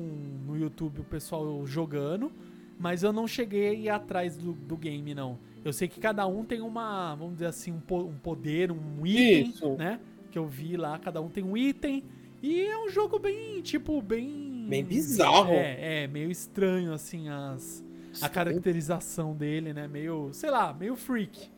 [0.48, 2.32] no YouTube o pessoal jogando,
[2.80, 5.38] mas eu não cheguei a ir atrás do, do game, não.
[5.64, 9.50] Eu sei que cada um tem uma, vamos dizer assim, um, um poder, um item,
[9.50, 9.76] Isso.
[9.76, 10.00] né?
[10.30, 12.04] Que eu vi lá, cada um tem um item.
[12.42, 14.66] E é um jogo bem, tipo, bem.
[14.68, 15.54] Bem bizarro.
[15.54, 17.84] É, é meio estranho, assim, as,
[18.22, 19.88] a caracterização dele, né?
[19.88, 21.50] Meio, sei lá, meio freak.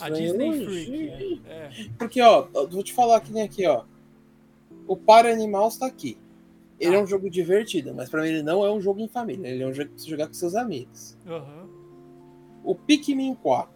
[0.00, 1.42] A Disney Freak.
[1.46, 1.70] É.
[1.98, 3.84] Porque, ó, vou te falar que nem aqui, ó.
[4.86, 6.16] O Para Animals tá aqui.
[6.80, 6.98] Ele Ah.
[6.98, 9.46] é um jogo divertido, mas pra mim ele não é um jogo em família.
[9.48, 11.16] Ele é um jogo pra você jogar com seus amigos.
[11.26, 11.68] Aham.
[12.64, 13.70] O Pikmin 4.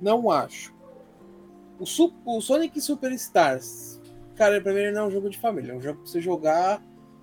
[0.00, 0.74] Não acho.
[1.78, 4.00] O, Su- o Sonic Superstars.
[4.34, 5.72] Cara, pra mim ele não é um jogo de família.
[5.72, 6.82] É um jogo pra você jogar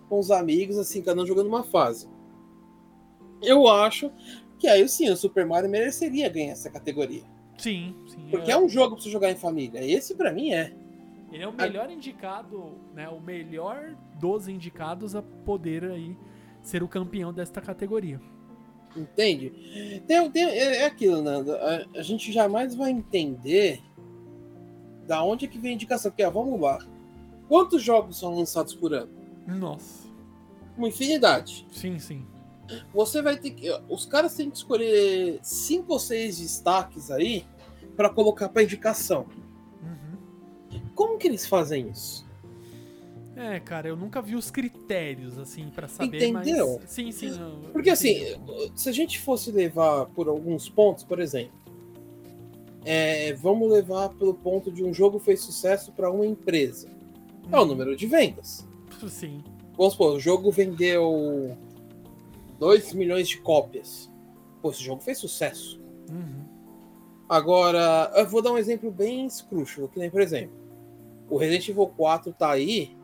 [0.09, 2.07] com os amigos, assim, cada um jogando uma fase.
[3.41, 4.11] Eu acho
[4.59, 7.23] que aí sim, o Super Mario mereceria ganhar essa categoria.
[7.57, 8.27] Sim, sim.
[8.31, 9.83] Porque é um jogo pra você jogar em família.
[9.85, 10.73] Esse pra mim é.
[11.33, 13.09] Ele é o melhor indicado, né?
[13.09, 16.15] O melhor dos indicados a poder aí
[16.61, 18.21] ser o campeão desta categoria.
[18.95, 20.01] Entende?
[20.05, 21.51] Tem, tem- é, é aquilo, Nando.
[21.55, 23.81] A, a gente jamais vai entender
[25.07, 26.11] da onde é que vem a indicação.
[26.11, 26.79] Porque, ó, vamos lá.
[27.47, 29.11] Quantos jogos são lançados por ano?
[29.47, 30.07] Nossa.
[30.77, 31.65] Uma infinidade.
[31.71, 32.25] Sim, sim.
[32.93, 33.67] Você vai ter que.
[33.89, 37.45] Os caras têm que escolher cinco ou seis destaques aí
[37.97, 39.25] para colocar para indicação.
[40.93, 40.95] Uhum.
[40.95, 42.23] Como que eles fazem isso?
[43.35, 46.77] É, cara, eu nunca vi os critérios, assim, pra saber, Entendeu?
[46.79, 46.91] mas...
[46.91, 47.29] Sim, sim.
[47.29, 48.35] eu- Porque assim,
[48.75, 51.57] se a gente fosse levar por alguns pontos, por exemplo,
[52.85, 56.89] é, vamos levar pelo ponto de um jogo fez sucesso para uma empresa.
[57.51, 58.67] É o número de vendas.
[59.09, 59.43] Sim.
[59.75, 61.57] Vamos supor, o jogo vendeu
[62.59, 64.09] 2 milhões de cópias.
[64.61, 65.81] Pô, esse jogo fez sucesso.
[66.11, 66.43] Uhum.
[67.27, 70.55] Agora, eu vou dar um exemplo bem escrúxulo, que nem, por exemplo,
[71.29, 72.95] o Resident Evil 4 tá aí,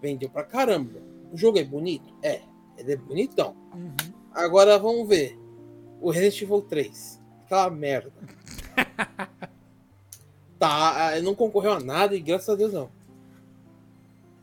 [0.00, 1.00] vendeu pra caramba.
[1.32, 2.14] O jogo é bonito?
[2.22, 2.42] É,
[2.78, 3.56] ele é bonitão.
[3.74, 3.96] Uhum.
[4.32, 5.38] Agora vamos ver.
[6.00, 7.22] O Resident Evil 3.
[7.44, 8.12] Aquela merda.
[10.58, 12.90] tá, ah, não concorreu a nada e graças a Deus não.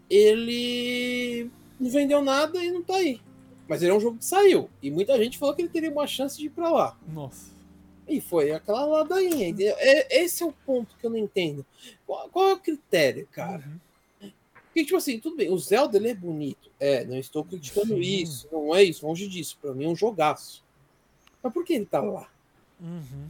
[0.10, 3.22] Ele não vendeu nada e não tá aí.
[3.68, 4.70] Mas ele é um jogo que saiu.
[4.82, 6.98] E muita gente falou que ele teria uma chance de ir pra lá.
[7.08, 7.53] Nossa.
[8.14, 9.48] E foi aquela ladainha.
[9.50, 9.76] entendeu?
[9.78, 11.66] É, esse é o ponto que eu não entendo.
[12.06, 13.64] Qual, qual é o critério, cara?
[14.22, 14.32] Uhum.
[14.66, 16.70] Porque, tipo assim, tudo bem, o Zelda ele é bonito.
[16.80, 18.00] É, não estou criticando Sim.
[18.00, 18.48] isso.
[18.52, 19.58] Não é isso, longe disso.
[19.62, 20.64] Pra mim é um jogaço.
[21.42, 22.28] Mas por que ele tá lá?
[22.82, 23.28] Uhum.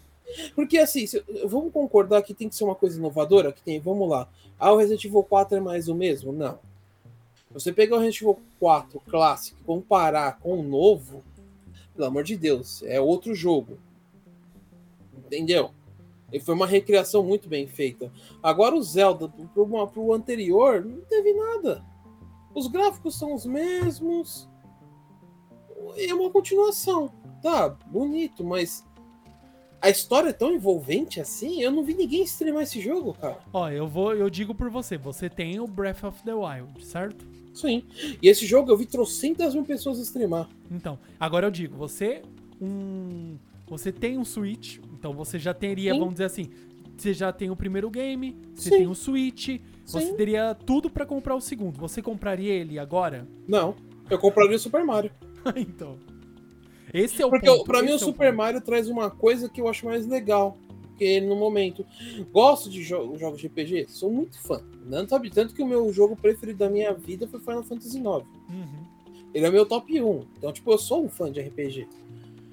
[0.55, 3.51] Porque assim, se- vamos concordar que tem que ser uma coisa inovadora?
[3.51, 4.27] Que tem, vamos lá.
[4.57, 6.31] Ah, o Resident Evil 4 é mais o mesmo?
[6.31, 6.59] Não.
[7.51, 11.23] Você pegar o Resident Evil 4 clássico e comparar com o novo,
[11.95, 13.77] pelo amor de Deus, é outro jogo.
[15.25, 15.71] Entendeu?
[16.31, 18.11] E foi uma recriação muito bem feita.
[18.41, 21.83] Agora o Zelda, pro, pro anterior, não teve nada.
[22.55, 24.49] Os gráficos são os mesmos.
[25.97, 27.11] É uma continuação.
[27.41, 28.85] Tá, bonito, mas
[29.83, 33.39] a história é tão envolvente assim, eu não vi ninguém streamar esse jogo, cara.
[33.51, 37.27] Ó, eu vou, eu digo por você, você tem o Breath of the Wild, certo?
[37.53, 37.83] Sim.
[38.21, 40.47] E esse jogo eu vi trocentas mil pessoas streamar.
[40.71, 42.21] Então, agora eu digo, você
[42.61, 45.99] um, você tem um Switch, então você já teria, Sim.
[45.99, 46.49] vamos dizer assim,
[46.95, 48.77] você já tem o primeiro game, você Sim.
[48.77, 50.15] tem o Switch, você Sim.
[50.15, 51.77] teria tudo pra comprar o segundo.
[51.77, 53.27] Você compraria ele agora?
[53.45, 53.75] Não.
[54.09, 55.11] Eu compraria o Super Mario.
[55.57, 55.97] então.
[56.93, 57.65] Esse é o Porque ponto.
[57.65, 58.37] pra mim o é Super ponto.
[58.37, 60.57] Mario traz uma coisa que eu acho mais legal
[60.97, 61.85] que ele no momento.
[62.31, 63.87] Gosto de jo jogos de RPG?
[63.89, 64.63] Sou muito fã.
[64.85, 68.05] Não sabe tanto que o meu jogo preferido da minha vida foi Final Fantasy IX.
[68.05, 68.23] Uhum.
[69.33, 70.21] Ele é meu top 1.
[70.37, 71.89] Então, tipo, eu sou um fã de RPG.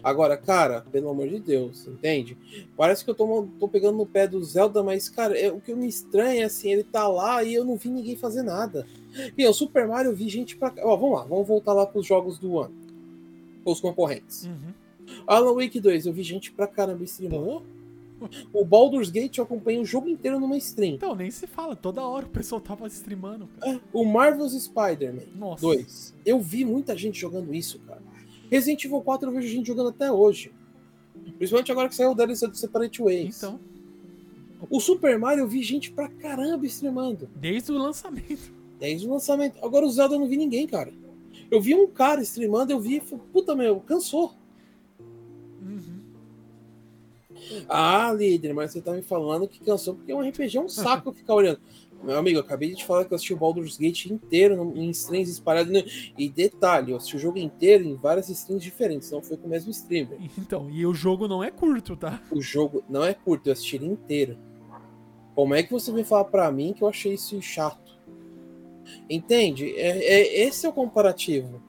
[0.03, 2.37] Agora, cara, pelo amor de Deus, entende?
[2.77, 5.75] Parece que eu tô, tô pegando no pé do Zelda, mas, cara, é, o que
[5.75, 8.87] me estranha é assim, ele tá lá e eu não vi ninguém fazer nada.
[9.37, 10.73] E o Super Mario eu vi gente pra.
[10.83, 12.75] Ó, vamos lá, vamos voltar lá pros jogos do ano.
[13.65, 14.47] Os concorrentes.
[14.47, 14.73] Uhum.
[15.27, 17.63] Alan Wake 2, eu vi gente pra caramba streamando.
[18.53, 20.95] O Baldur's Gate eu acompanhei o jogo inteiro numa stream.
[20.95, 23.73] então nem se fala, toda hora o pessoal tava streamando, cara.
[23.73, 25.63] É, o Marvel's Spider-Man Nossa.
[25.63, 26.15] 2.
[26.27, 28.03] Eu vi muita gente jogando isso, cara.
[28.51, 30.53] Resident Evil 4 eu vejo gente jogando até hoje.
[31.39, 33.37] Principalmente agora que saiu o DLC do Separate Ways.
[33.39, 33.61] Então,
[34.69, 37.29] O Super Mario eu vi gente pra caramba streamando.
[37.37, 38.53] desde o lançamento.
[38.79, 39.63] Desde o lançamento.
[39.65, 40.93] Agora o Zelda eu não vi ninguém, cara.
[41.51, 44.33] Eu vi um cara streamando, eu vi e falei, puta meu, cansou.
[45.61, 46.01] Uhum.
[47.69, 51.13] Ah, líder, mas você tá me falando que cansou porque um RPG é um saco
[51.13, 51.61] ficar olhando.
[52.03, 54.89] Meu amigo, eu acabei de te falar que eu assisti o Baldur's Gate inteiro em
[54.91, 55.71] streams espalhados.
[55.73, 55.85] no-
[56.19, 59.51] E detalhe, eu assisti o jogo inteiro em várias streams diferentes, não foi com o
[59.51, 60.19] mesmo streamer.
[60.39, 62.23] Então, e o jogo não é curto, tá?
[62.31, 64.39] O jogo não é curto, eu assisti ele inteiro.
[65.35, 67.99] Como é que você vem falar pra mim que eu achei isso chato?
[69.09, 69.71] Entende?
[69.77, 71.63] É, é- esse é o comparativo.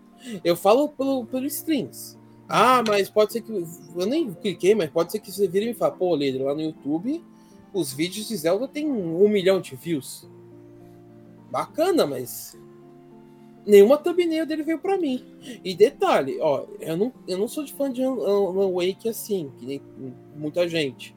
[0.44, 2.18] Eu falo pelo, pelo streams.
[2.48, 3.52] Ah, mas pode ser que.
[3.52, 6.54] Eu nem cliquei, mas pode ser que você vire e me fale, pô, líder, lá
[6.54, 7.24] no YouTube,
[7.74, 10.30] os vídeos de Zelda tem um milhão de views.
[11.50, 12.58] Bacana, mas.
[13.66, 15.24] Nenhuma thumbnail dele veio pra mim.
[15.64, 19.66] E detalhe, ó, eu não, eu não sou de fã de Alan Wake assim, que
[19.66, 19.82] nem
[20.36, 21.16] muita gente.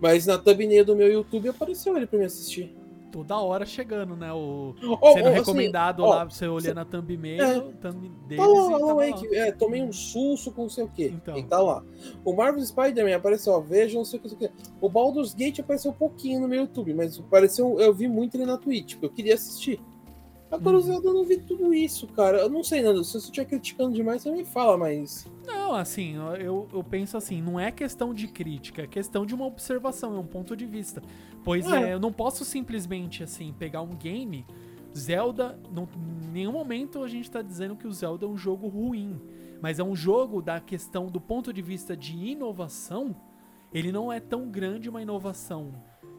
[0.00, 2.76] Mas na thumbnail do meu YouTube apareceu ele pra me assistir.
[3.12, 4.32] Toda hora chegando, né?
[4.32, 8.44] O, oh, sendo oh, recomendado assim, lá, você olhando a thumbnail, é, thumb deles.
[8.44, 9.04] Tá lá, lá.
[9.32, 11.04] É, tomei um susto com não sei o que.
[11.04, 11.36] Então.
[11.36, 11.84] E tá lá.
[12.24, 14.56] O Marvel Spider-Man apareceu, ó, veja, não sei o que, não sei o que.
[14.80, 18.46] O Baldur's Gate apareceu um pouquinho no meu YouTube, mas apareceu, eu vi muito ele
[18.46, 19.78] na Twitch, porque eu queria assistir.
[20.52, 21.00] Agora, uhum.
[21.02, 22.40] eu não vi tudo isso, cara.
[22.40, 23.02] Eu não sei, Nando.
[23.02, 25.26] Se você estiver criticando demais, você me fala, mas.
[25.46, 29.46] Não, assim, eu, eu penso assim, não é questão de crítica, é questão de uma
[29.46, 31.02] observação, é um ponto de vista.
[31.42, 34.44] Pois é, é eu não posso simplesmente, assim, pegar um game.
[34.94, 39.18] Zelda, em nenhum momento a gente tá dizendo que o Zelda é um jogo ruim.
[39.58, 43.16] Mas é um jogo da questão do ponto de vista de inovação.
[43.72, 45.72] Ele não é tão grande uma inovação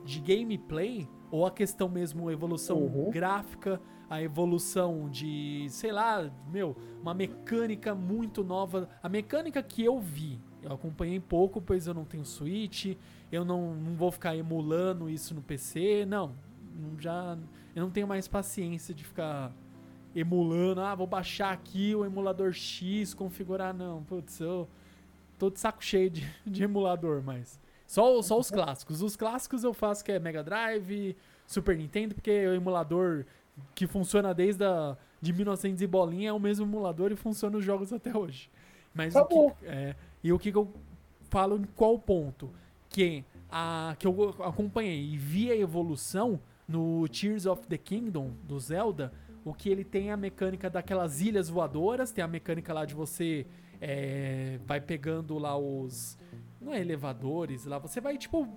[0.04, 3.10] de gameplay, ou a questão mesmo evolução uhum.
[3.10, 3.82] gráfica
[4.13, 8.88] a evolução de, sei lá, meu, uma mecânica muito nova.
[9.02, 12.96] A mecânica que eu vi, eu acompanhei pouco, pois eu não tenho Switch,
[13.32, 16.36] eu não, não vou ficar emulando isso no PC, não.
[17.00, 17.36] Já
[17.76, 19.52] eu não tenho mais paciência de ficar
[20.16, 24.04] emulando, ah, vou baixar aqui o emulador X, configurar, não.
[24.04, 24.70] Putz, eu
[25.39, 29.02] tô de saco cheio de, de emulador, mas só, só os clássicos.
[29.02, 31.15] Os clássicos eu faço que é Mega Drive,
[31.46, 33.26] Super Nintendo, porque o emulador
[33.76, 37.63] que funciona desde a, de 1900 e bolinha, é o mesmo emulador e funciona os
[37.63, 38.50] jogos até hoje.
[38.93, 40.72] Mas tá o que, é, e o que eu
[41.30, 42.52] falo em qual ponto?
[42.89, 48.60] Que, a, que eu acompanhei e vi a evolução no Tears of the Kingdom do
[48.60, 49.12] Zelda,
[49.43, 53.46] o que ele tem a mecânica daquelas ilhas voadoras, tem a mecânica lá de você
[53.82, 56.17] é, vai pegando lá os.
[56.63, 58.47] Não é elevadores, lá você vai tipo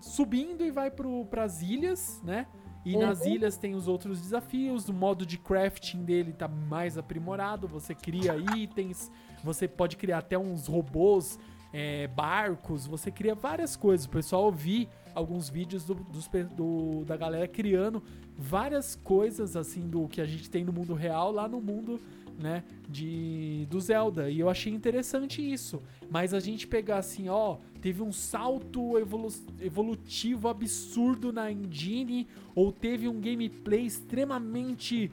[0.00, 2.46] subindo e vai para as ilhas, né?
[2.84, 3.02] E uhum.
[3.02, 7.94] nas ilhas tem os outros desafios, o modo de crafting dele tá mais aprimorado, você
[7.94, 9.10] cria itens,
[9.42, 11.38] você pode criar até uns robôs,
[11.72, 14.06] é, barcos, você cria várias coisas.
[14.06, 18.02] O pessoal vi alguns vídeos do, dos, do, da galera criando
[18.36, 22.00] várias coisas assim do que a gente tem no mundo real lá no mundo
[22.38, 24.30] né, de do Zelda.
[24.30, 25.82] E eu achei interessante isso.
[26.08, 29.28] Mas a gente pegar assim, ó, teve um salto evolu
[29.60, 35.10] evolutivo absurdo na engine ou teve um gameplay extremamente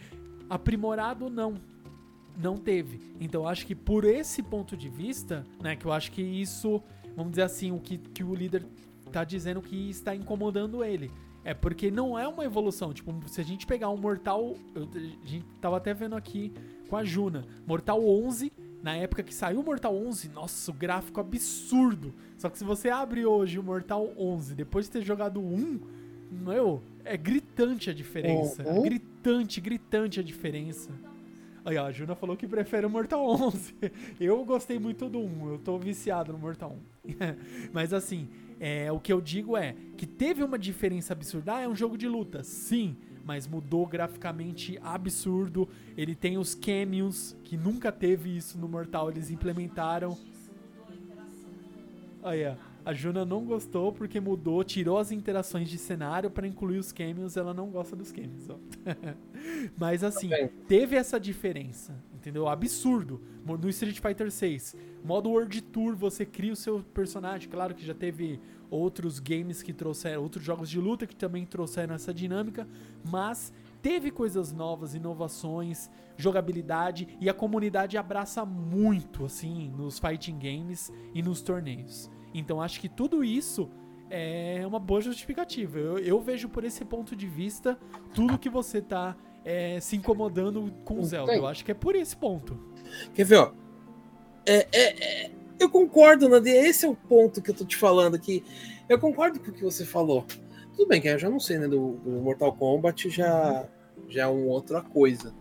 [0.50, 1.56] aprimorado, não.
[2.38, 3.00] Não teve.
[3.20, 6.82] Então acho que por esse ponto de vista, né, que eu acho que isso,
[7.16, 8.66] vamos dizer assim, o que, que o líder
[9.12, 11.10] tá dizendo que está incomodando ele.
[11.46, 12.92] É porque não é uma evolução.
[12.92, 14.56] Tipo, se a gente pegar um Mortal.
[14.74, 16.52] Eu, a gente tava até vendo aqui
[16.86, 17.46] com a Juna.
[17.66, 22.14] Mortal 11, na época que saiu o Mortal 11, nossa, o gráfico absurdo.
[22.38, 25.80] Só que se você abre hoje o Mortal 11, depois de ter jogado um,
[26.32, 28.64] meu, é gritante a diferença.
[28.64, 28.84] Uhum.
[28.84, 30.92] Gritante, gritante a diferença.
[31.64, 33.74] Aí, ó, a Juna falou que prefere o Mortal 11.
[34.20, 37.10] Eu gostei muito do 1, eu tô viciado no Mortal 1.
[37.74, 41.56] Mas assim, é, o que eu digo é que teve uma diferença absurda.
[41.56, 42.44] Ah, é um jogo de luta.
[42.44, 42.96] Sim,
[43.26, 45.68] mas mudou graficamente absurdo.
[45.98, 50.16] Ele tem os cameos, que nunca teve isso no Mortal, eles implementaram.
[52.24, 52.56] Aí, ó.
[52.86, 57.36] A Juna não gostou porque mudou, tirou as interações de cenário para incluir os cameos.
[57.36, 58.48] Ela não gosta dos cameos.
[59.76, 60.30] Mas assim,
[60.68, 62.48] teve essa diferença, entendeu?
[62.48, 63.20] Absurdo.
[63.44, 67.50] No Street Fighter 6, modo World Tour, você cria o seu personagem.
[67.50, 71.96] Claro que já teve outros games que trouxeram, outros jogos de luta que também trouxeram
[71.96, 72.68] essa dinâmica,
[73.04, 80.92] mas teve coisas novas, inovações, jogabilidade e a comunidade abraça muito assim nos fighting games
[81.14, 82.10] e nos torneios.
[82.34, 83.70] Então acho que tudo isso
[84.10, 85.80] é uma boa justificativa.
[85.80, 87.78] Eu, eu vejo por esse ponto de vista
[88.14, 91.36] tudo que você tá é, se incomodando com o Zelda.
[91.36, 92.60] Eu acho que é por esse ponto.
[93.14, 93.52] Quer ver, ó?
[94.46, 96.50] É, é, é eu concordo, Nandi.
[96.50, 98.44] Esse é o ponto que eu tô te falando aqui.
[98.88, 100.26] Eu concordo com o que você falou.
[100.76, 101.68] Tudo bem, que eu já não sei, né?
[101.68, 103.66] Do, do Mortal Kombat já,
[104.10, 105.34] já é uma outra coisa.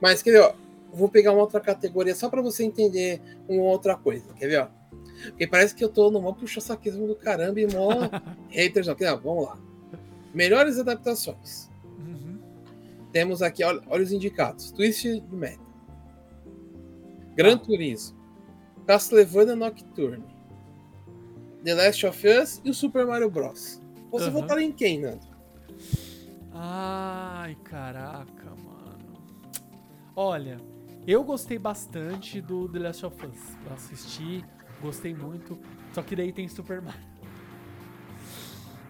[0.00, 0.54] Mas, quer ver, ó?
[0.92, 4.32] Vou pegar uma outra categoria só para você entender uma outra coisa.
[4.34, 4.68] Quer ver, ó?
[5.26, 7.90] Porque parece que eu tô no mó puxa-saquismo do caramba e mó
[8.48, 8.86] haters.
[8.86, 9.58] Não, não, vamos lá.
[10.32, 11.68] Melhores adaptações.
[11.98, 12.38] Uhum.
[13.12, 15.58] Temos aqui, olha, olha, os indicados: Twist de Meta,
[17.34, 17.58] Gran ah.
[17.58, 18.17] Turismo,
[18.88, 20.24] Castlevania Nocturne,
[21.62, 23.82] The Last of Us e o Super Mario Bros.
[24.10, 24.32] Você uhum.
[24.32, 25.28] votaria em quem, Nando?
[26.54, 29.12] Ai, caraca, mano.
[30.16, 30.56] Olha,
[31.06, 33.38] eu gostei bastante do The Last of Us.
[33.66, 34.42] Eu assisti,
[34.80, 35.58] gostei muito.
[35.92, 37.06] Só que daí tem Super Mario.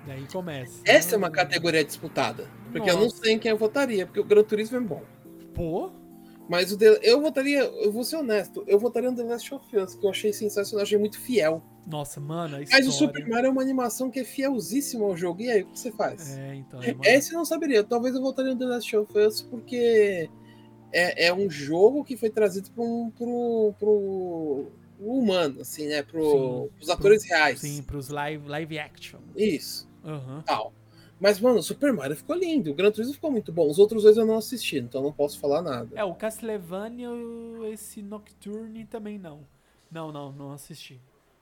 [0.07, 0.81] Daí começa.
[0.85, 2.47] Essa é uma categoria disputada.
[2.71, 2.93] Porque Nossa.
[2.93, 5.03] eu não sei em quem eu votaria, porque o Gran Turismo é bom.
[5.53, 5.91] Pô,
[6.49, 9.77] mas o The, eu votaria, eu vou ser honesto, eu votaria no The Last of
[9.77, 11.63] Us, que eu achei sensacional, achei muito fiel.
[11.87, 15.41] Nossa, mano, a Mas o Super Mario é uma animação que é fielzíssima ao jogo.
[15.41, 16.37] E aí, o que você faz?
[16.37, 16.83] É, então.
[16.83, 17.07] É uma...
[17.07, 17.83] Esse eu não saberia.
[17.83, 20.29] Talvez eu voltaria no The Last of Us porque
[20.93, 24.67] é, é um jogo que foi trazido para um, pro, pro
[25.01, 26.03] humano, assim, né?
[26.03, 27.61] Pro, sim, os atores pro, reais.
[27.61, 29.21] Sim, pros live, live action.
[29.35, 29.89] Isso.
[30.05, 30.43] Uhum.
[30.43, 30.75] Tal.
[31.21, 32.71] Mas, mano, Super Mario ficou lindo.
[32.71, 33.69] O Gran Turismo ficou muito bom.
[33.69, 35.89] Os outros dois eu não assisti, então não posso falar nada.
[35.95, 37.09] É, o Castlevania,
[37.73, 39.41] esse Nocturne também não.
[39.91, 41.01] Não, não, não assisti.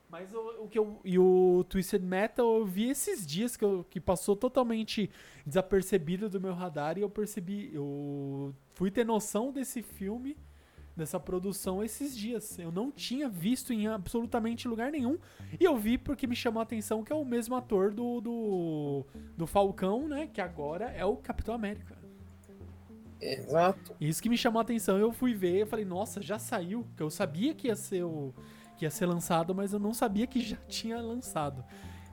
[0.08, 1.00] Mas o, o, que eu.
[1.04, 5.10] E o Twisted Metal eu vi esses dias que, eu, que passou totalmente
[5.44, 7.70] desapercebido do meu radar e eu percebi.
[7.74, 10.36] Eu fui ter noção desse filme,
[10.96, 12.58] dessa produção esses dias.
[12.58, 15.18] Eu não tinha visto em absolutamente lugar nenhum.
[15.60, 19.06] E eu vi porque me chamou a atenção que é o mesmo ator do, do,
[19.36, 20.28] do Falcão, né?
[20.32, 21.96] Que agora é o Capitão América.
[23.20, 23.94] Exato.
[24.00, 24.98] Isso que me chamou a atenção.
[24.98, 26.86] Eu fui ver, eu falei, nossa, já saiu.
[26.98, 28.32] Eu sabia que ia ser o
[28.76, 31.64] que ia ser lançado, mas eu não sabia que já tinha lançado.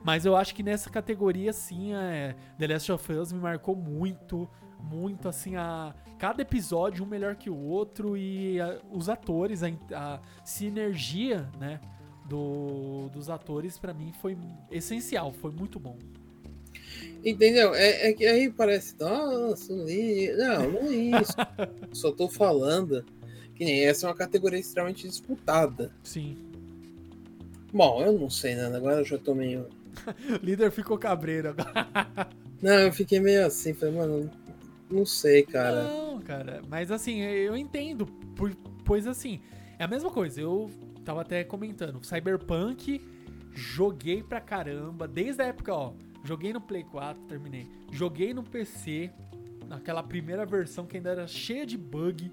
[0.02, 4.48] Mas eu acho que nessa categoria, sim, é, The Last of Us me marcou muito,
[4.90, 9.68] muito, assim, a cada episódio um melhor que o outro e a, os atores, a,
[9.94, 11.80] a sinergia, né,
[12.24, 14.36] do, dos atores para mim foi
[14.70, 15.98] essencial, foi muito bom.
[17.24, 17.74] Entendeu?
[17.74, 21.34] É, é, que aí parece, nossa, não, não é isso.
[21.92, 23.04] Só tô falando
[23.54, 25.90] que nem essa é uma categoria extremamente disputada.
[26.02, 26.36] Sim.
[27.72, 28.66] Bom, eu não sei, né?
[28.66, 29.68] Agora eu já tô meio.
[30.42, 32.28] líder ficou cabreiro agora.
[32.60, 34.30] não, eu fiquei meio assim, falei, mano,
[34.94, 35.84] não sei, cara.
[35.84, 38.06] Não, cara, mas assim, eu entendo,
[38.84, 39.40] pois assim,
[39.78, 40.70] é a mesma coisa, eu
[41.04, 43.00] tava até comentando, Cyberpunk,
[43.52, 45.92] joguei pra caramba, desde a época, ó,
[46.24, 49.10] joguei no Play 4, terminei, joguei no PC,
[49.68, 52.30] naquela primeira versão que ainda era cheia de bug,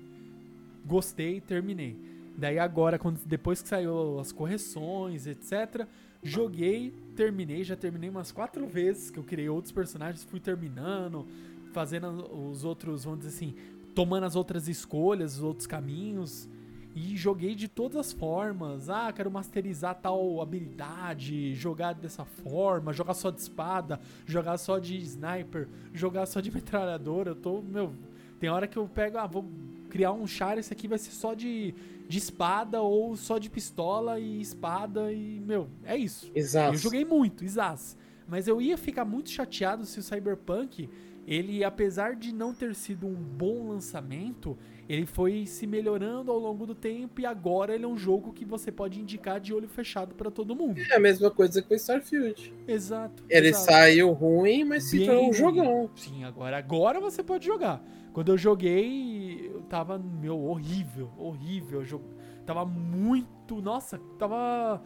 [0.86, 1.97] gostei, terminei.
[2.38, 5.86] Daí agora, quando, depois que saiu as correções, etc.,
[6.24, 11.28] joguei, terminei, já terminei umas quatro vezes, que eu criei outros personagens, fui terminando,
[11.72, 12.07] fazendo
[12.49, 13.55] os outros, vamos dizer assim,
[13.95, 16.49] tomando as outras escolhas, os outros caminhos.
[16.93, 18.89] E joguei de todas as formas.
[18.89, 24.97] Ah, quero masterizar tal habilidade, jogar dessa forma, jogar só de espada, jogar só de
[24.97, 27.32] sniper, jogar só de metralhadora.
[27.32, 27.93] Eu tô, meu,
[28.41, 29.45] tem hora que eu pego, ah, vou
[29.89, 31.74] criar um char, esse aqui vai ser só de
[32.11, 36.30] de espada ou só de pistola e espada e, meu, é isso.
[36.36, 36.74] Exato.
[36.74, 37.95] Eu joguei muito, exato.
[38.28, 40.89] Mas eu ia ficar muito chateado se o Cyberpunk,
[41.28, 44.57] ele, apesar de não ter sido um bom lançamento,
[44.89, 48.43] ele foi se melhorando ao longo do tempo e agora ele é um jogo que
[48.43, 50.82] você pode indicar de olho fechado para todo mundo.
[50.89, 52.53] É a mesma coisa com o Starfield.
[52.67, 53.24] Exato.
[53.30, 53.65] Ele exato.
[53.65, 55.89] saiu ruim, mas se tornou um jogão.
[55.95, 57.84] Sim, agora, agora você pode jogar.
[58.13, 61.84] Quando eu joguei, eu tava, meu, horrível, horrível.
[61.89, 62.01] Eu
[62.45, 63.61] tava muito.
[63.61, 64.82] Nossa, tava.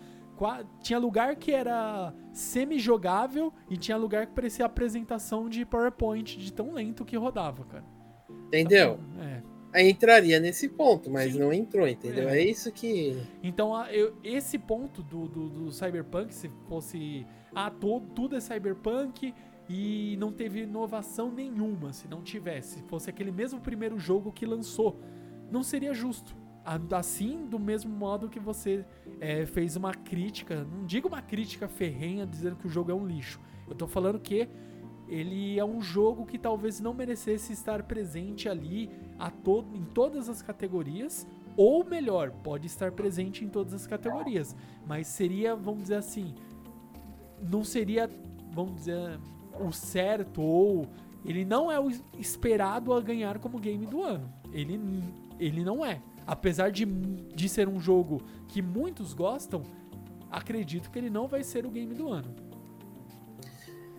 [0.82, 6.74] Tinha lugar que era semi-jogável e tinha lugar que parecia apresentação de PowerPoint de tão
[6.74, 7.86] lento que rodava, cara.
[8.48, 9.00] Entendeu?
[9.20, 9.42] É.
[9.76, 11.40] Aí entraria nesse ponto, mas Sim.
[11.40, 12.30] não entrou, entendeu?
[12.30, 12.40] É.
[12.40, 13.22] é, isso que.
[13.44, 17.28] Então, eu, esse ponto do, do, do, Cyberpunk, se fosse.
[17.54, 19.34] Ah, todo, tudo é Cyberpunk
[19.68, 22.76] e não teve inovação nenhuma se não tivesse.
[22.76, 24.98] Se fosse aquele mesmo primeiro jogo que lançou,
[25.52, 26.36] não seria justo.
[26.66, 28.84] Assim, do mesmo modo que você
[29.20, 33.06] é, fez uma crítica, não digo uma crítica ferrenha dizendo que o jogo é um
[33.06, 33.40] lixo.
[33.68, 34.50] Eu tô falando que
[35.08, 38.90] ele é um jogo que talvez não merecesse estar presente ali
[39.20, 39.32] a
[39.74, 44.56] em todas as categorias, ou melhor, pode estar presente em todas as categorias,
[44.88, 46.34] mas seria, vamos dizer assim,
[47.42, 48.10] não seria,
[48.52, 49.20] vamos dizer,
[49.60, 50.88] o certo ou
[51.26, 51.90] ele não é o
[52.20, 54.32] esperado a ganhar como game do ano.
[54.52, 54.80] Ele,
[55.40, 56.00] ele não é.
[56.26, 59.64] Apesar de, de ser um jogo que muitos gostam,
[60.30, 62.34] acredito que ele não vai ser o game do ano.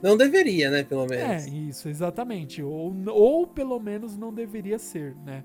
[0.03, 1.47] Não deveria, né, pelo menos.
[1.47, 2.63] É, isso, exatamente.
[2.63, 5.43] Ou, ou pelo menos não deveria ser, né?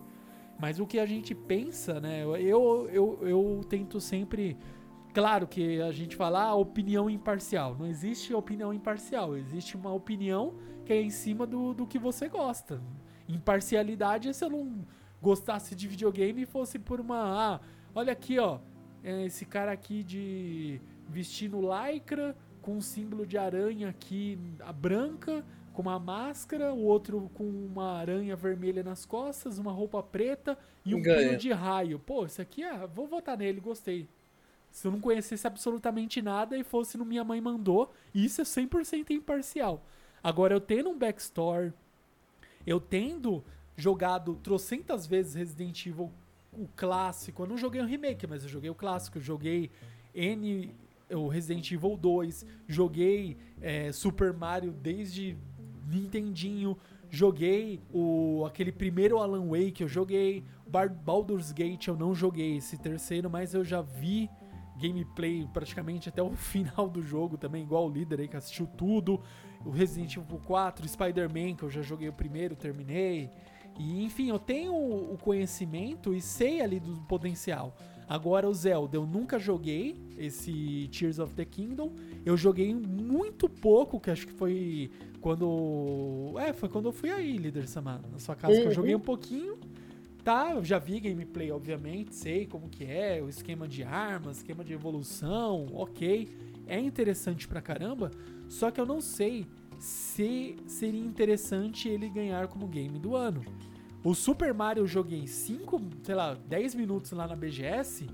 [0.60, 2.24] Mas o que a gente pensa, né?
[2.24, 4.58] Eu, eu, eu tento sempre
[5.14, 7.76] Claro que a gente fala ah, opinião imparcial.
[7.78, 9.36] Não existe opinião imparcial.
[9.36, 10.54] Existe uma opinião
[10.86, 12.82] que é em cima do, do que você gosta.
[13.28, 14.86] Imparcialidade é se eu não
[15.22, 17.56] gostasse de videogame e fosse por uma.
[17.56, 17.60] Ah,
[17.94, 18.60] olha aqui, ó.
[19.04, 25.44] É esse cara aqui de vestindo lycra com um símbolo de aranha aqui, a branca,
[25.74, 30.94] com uma máscara, o outro com uma aranha vermelha nas costas, uma roupa preta e
[30.94, 31.98] um pino de raio.
[32.00, 32.86] Pô, isso aqui é.
[32.88, 34.08] Vou votar nele, gostei.
[34.70, 39.10] Se eu não conhecesse absolutamente nada e fosse no Minha Mãe Mandou, isso é 100%
[39.10, 39.84] imparcial.
[40.24, 41.74] Agora, eu tendo um backstory,
[42.66, 43.44] eu tendo
[43.76, 46.12] jogado trocentas vezes Resident Evil,
[46.54, 49.72] o clássico, eu não joguei o remake, mas eu joguei o clássico, joguei
[50.14, 50.74] N
[51.10, 55.38] o Resident Evil 2, joguei é, Super Mario desde
[55.88, 56.78] Nintendinho,
[57.10, 60.44] joguei o aquele primeiro Alan Wake, eu joguei.
[61.04, 64.30] Baldur's Gate, eu não joguei esse terceiro, mas eu já vi
[64.78, 69.22] gameplay praticamente até o final do jogo também, igual o líder aí que assistiu tudo.
[69.66, 73.30] O Resident Evil 4, Spider-Man, que eu já joguei o primeiro, terminei.
[73.82, 77.76] E enfim, eu tenho o conhecimento e sei ali do potencial.
[78.08, 81.94] Agora o Zelda, eu nunca joguei esse Tears of the Kingdom.
[82.26, 86.34] Eu joguei muito pouco, que acho que foi quando.
[86.38, 88.62] É, foi quando eu fui aí, líder Samar, na sua casa, uhum.
[88.62, 89.58] que eu joguei um pouquinho.
[90.24, 94.64] Tá, eu já vi gameplay, obviamente, sei como que é, o esquema de armas, esquema
[94.64, 96.30] de evolução, ok.
[96.68, 98.12] É interessante pra caramba,
[98.48, 99.48] só que eu não sei
[99.80, 103.44] se seria interessante ele ganhar como game do ano.
[104.04, 108.08] O Super Mario eu joguei 5, sei lá, 10 minutos lá na BGS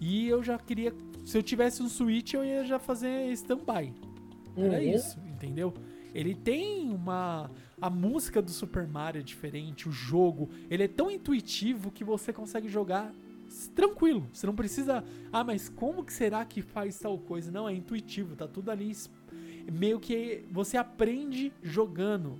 [0.00, 0.94] e eu já queria.
[1.24, 3.92] Se eu tivesse um Switch, eu ia já fazer stand-by.
[4.56, 4.80] Era uhum.
[4.80, 5.74] isso, entendeu?
[6.14, 7.50] Ele tem uma.
[7.80, 10.48] A música do Super Mario é diferente, o jogo.
[10.70, 13.12] Ele é tão intuitivo que você consegue jogar
[13.74, 14.26] tranquilo.
[14.32, 15.02] Você não precisa.
[15.32, 17.50] Ah, mas como que será que faz tal coisa?
[17.50, 18.92] Não, é intuitivo, tá tudo ali.
[19.72, 22.38] Meio que você aprende jogando.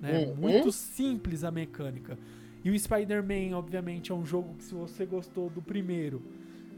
[0.00, 0.26] Né?
[0.26, 0.34] Uhum.
[0.36, 2.18] Muito simples a mecânica.
[2.64, 6.22] E o Spider-Man, obviamente, é um jogo que se você gostou do primeiro,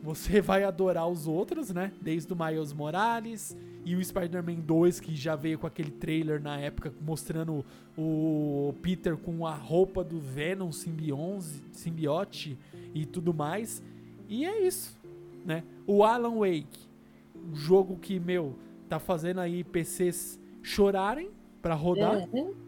[0.03, 1.93] você vai adorar os outros, né?
[2.01, 6.59] Desde o Miles Morales e o Spider-Man 2, que já veio com aquele trailer na
[6.59, 7.65] época mostrando
[7.97, 12.59] o Peter com a roupa do Venom simbiote
[12.95, 13.83] e tudo mais.
[14.29, 14.97] E é isso,
[15.45, 15.65] né?
[15.87, 16.87] O Alan Wake,
[17.35, 18.57] um jogo que, meu,
[18.89, 21.31] tá fazendo aí PCs chorarem
[21.63, 22.29] para rodar.
[22.33, 22.68] Uhum.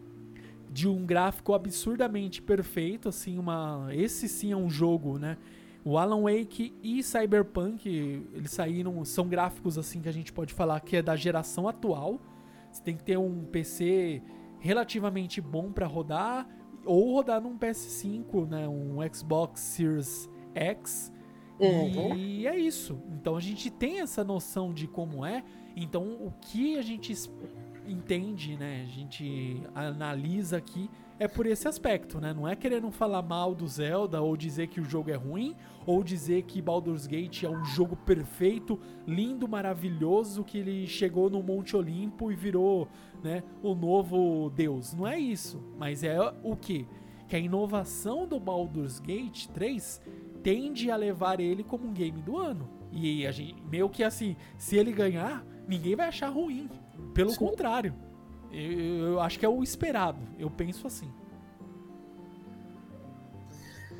[0.71, 3.89] De um gráfico absurdamente perfeito, assim, uma.
[3.91, 5.37] Esse sim é um jogo, né?
[5.83, 7.89] O Alan Wake e Cyberpunk,
[8.33, 12.21] eles saíram, são gráficos assim que a gente pode falar que é da geração atual.
[12.71, 14.21] Você tem que ter um PC
[14.59, 16.47] relativamente bom para rodar
[16.85, 21.11] ou rodar num PS5, né, um Xbox Series X.
[21.59, 22.15] Uhum.
[22.15, 22.99] E é isso.
[23.13, 25.43] Então a gente tem essa noção de como é.
[25.75, 27.13] Então o que a gente
[27.87, 32.33] entende, né, a gente analisa aqui é por esse aspecto, né?
[32.33, 35.55] Não é querendo falar mal do Zelda ou dizer que o jogo é ruim
[35.85, 41.43] ou dizer que Baldur's Gate é um jogo perfeito, lindo, maravilhoso, que ele chegou no
[41.43, 42.87] Monte Olimpo e virou,
[43.23, 44.95] né, o novo deus.
[44.95, 46.87] Não é isso, mas é o que
[47.31, 50.01] que a inovação do Baldur's Gate 3
[50.43, 52.67] tende a levar ele como um game do ano.
[52.91, 56.69] E a gente, meio que assim, se ele ganhar, ninguém vai achar ruim.
[57.13, 57.37] Pelo Sim.
[57.37, 57.93] contrário.
[58.51, 60.19] Eu, eu acho que é o esperado.
[60.37, 61.09] Eu penso assim.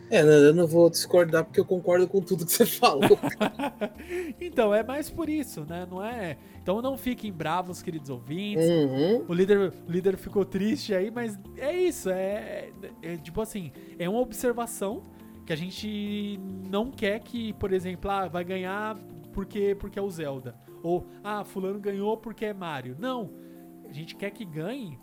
[0.09, 3.17] É, eu não vou discordar porque eu concordo com tudo que você falou.
[4.41, 5.87] então, é mais por isso, né?
[5.89, 6.37] Não é.
[6.61, 8.67] Então não fiquem bravos, queridos ouvintes.
[8.67, 9.25] Uhum.
[9.27, 12.09] O, líder, o líder ficou triste aí, mas é isso.
[12.09, 12.69] É,
[13.01, 15.01] é, é, tipo assim, é uma observação
[15.45, 16.37] que a gente
[16.69, 18.97] não quer que, por exemplo, ah, vai ganhar
[19.31, 20.55] porque, porque é o Zelda.
[20.83, 22.95] Ou, ah, fulano ganhou porque é Mario.
[22.99, 23.51] Não
[23.91, 24.97] a gente quer que ganhe,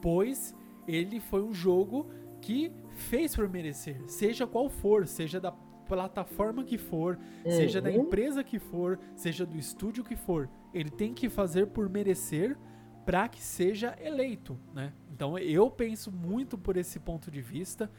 [0.00, 0.56] pois
[0.88, 2.10] ele foi um jogo
[2.40, 7.50] que fez por merecer, seja qual for, seja da plataforma que for, uhum.
[7.50, 8.04] seja da uhum.
[8.04, 12.56] empresa que for, seja do estúdio que for, ele tem que fazer por merecer
[13.04, 14.94] para que seja eleito, né?
[15.12, 17.90] Então eu penso muito por esse ponto de vista.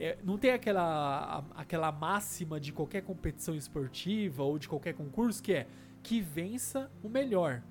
[0.00, 5.52] É, não tem aquela, aquela máxima de qualquer competição esportiva ou de qualquer concurso que
[5.52, 5.66] é
[6.02, 7.62] que vença o melhor.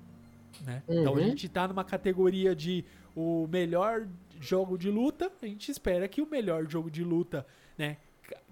[0.64, 0.82] Né?
[0.86, 1.00] Uhum.
[1.00, 1.22] Então a uhum.
[1.22, 4.06] gente tá numa categoria de o melhor
[4.40, 7.44] jogo de luta, a gente espera que o melhor jogo de luta,
[7.76, 7.96] né,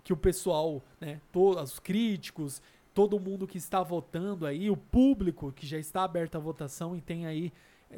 [0.02, 2.60] que o pessoal, né, todos os críticos,
[2.92, 7.00] todo mundo que está votando aí, o público que já está aberto à votação e
[7.00, 7.52] tem aí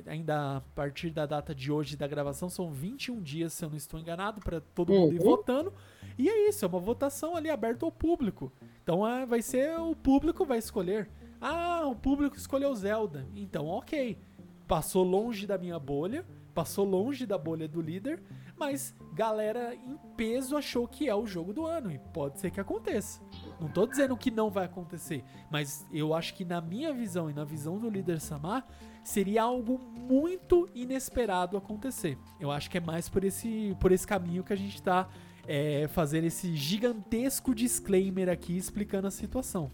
[0.06, 3.76] ainda a partir da data de hoje da gravação são 21 dias, se eu não
[3.76, 5.24] estou enganado, para todo mundo ir uhum.
[5.24, 5.72] votando.
[6.16, 8.52] E é isso, é uma votação ali aberta ao público.
[8.82, 11.08] Então é, vai ser o público vai escolher.
[11.40, 13.26] Ah, o público escolheu Zelda.
[13.34, 14.18] Então, ok.
[14.66, 18.22] Passou longe da minha bolha, passou longe da bolha do líder,
[18.58, 22.60] mas galera em peso achou que é o jogo do ano e pode ser que
[22.60, 23.22] aconteça.
[23.60, 27.32] Não tô dizendo que não vai acontecer, mas eu acho que na minha visão e
[27.32, 28.66] na visão do líder Samar
[29.08, 32.18] seria algo muito inesperado acontecer.
[32.38, 35.08] Eu acho que é mais por esse, por esse caminho que a gente tá
[35.46, 39.70] é, fazendo esse gigantesco disclaimer aqui explicando a situação.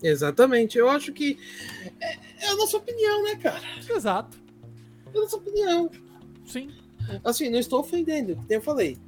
[0.00, 0.78] Exatamente.
[0.78, 1.36] Eu acho que
[2.00, 3.60] é, é, a nossa opinião, né, cara?
[3.90, 4.38] Exato.
[5.12, 5.90] É a nossa opinião.
[6.46, 6.70] Sim.
[7.24, 8.98] Assim, não estou ofendendo, como eu falei.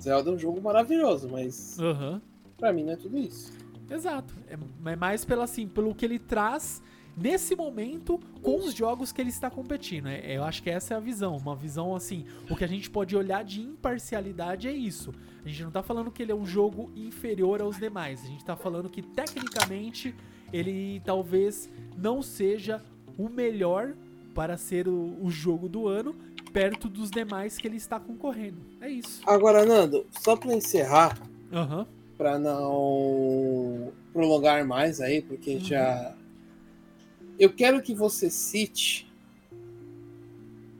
[0.00, 1.76] Zelda é um jogo maravilhoso, mas.
[1.78, 2.20] Uhum.
[2.56, 3.52] Pra mim não é tudo isso.
[3.90, 4.32] Exato.
[4.48, 6.80] É, é mais pelo, assim, pelo que ele traz
[7.16, 10.08] nesse momento com os jogos que ele está competindo.
[10.08, 11.36] É, eu acho que essa é a visão.
[11.36, 12.26] Uma visão assim.
[12.50, 15.14] O que a gente pode olhar de imparcialidade é isso.
[15.44, 18.22] A gente não está falando que ele é um jogo inferior aos demais.
[18.22, 20.14] A gente está falando que tecnicamente
[20.52, 22.82] ele talvez não seja
[23.16, 23.94] o melhor
[24.34, 26.14] para ser o, o jogo do ano
[26.52, 28.58] perto dos demais que ele está concorrendo.
[28.80, 29.22] É isso.
[29.26, 31.18] Agora, Nando, só para encerrar,
[31.52, 31.86] uhum.
[32.16, 35.60] para não prolongar mais aí, porque uhum.
[35.60, 36.14] já
[37.38, 39.10] eu quero que você cite.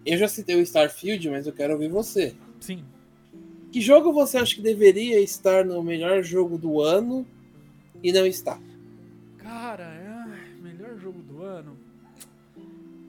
[0.05, 2.35] Eu já citei o Starfield, mas eu quero ouvir você.
[2.61, 2.85] Sim.
[3.73, 7.27] Que jogo você acha que deveria estar no melhor jogo do ano
[8.03, 8.59] e não está?
[9.39, 10.63] Cara, é...
[10.63, 11.77] melhor jogo do ano.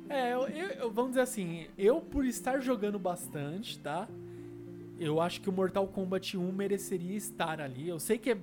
[0.09, 4.07] É, eu, eu, vamos dizer assim, eu por estar jogando bastante, tá?
[4.99, 7.87] Eu acho que o Mortal Kombat 1 mereceria estar ali.
[7.87, 8.37] Eu sei que é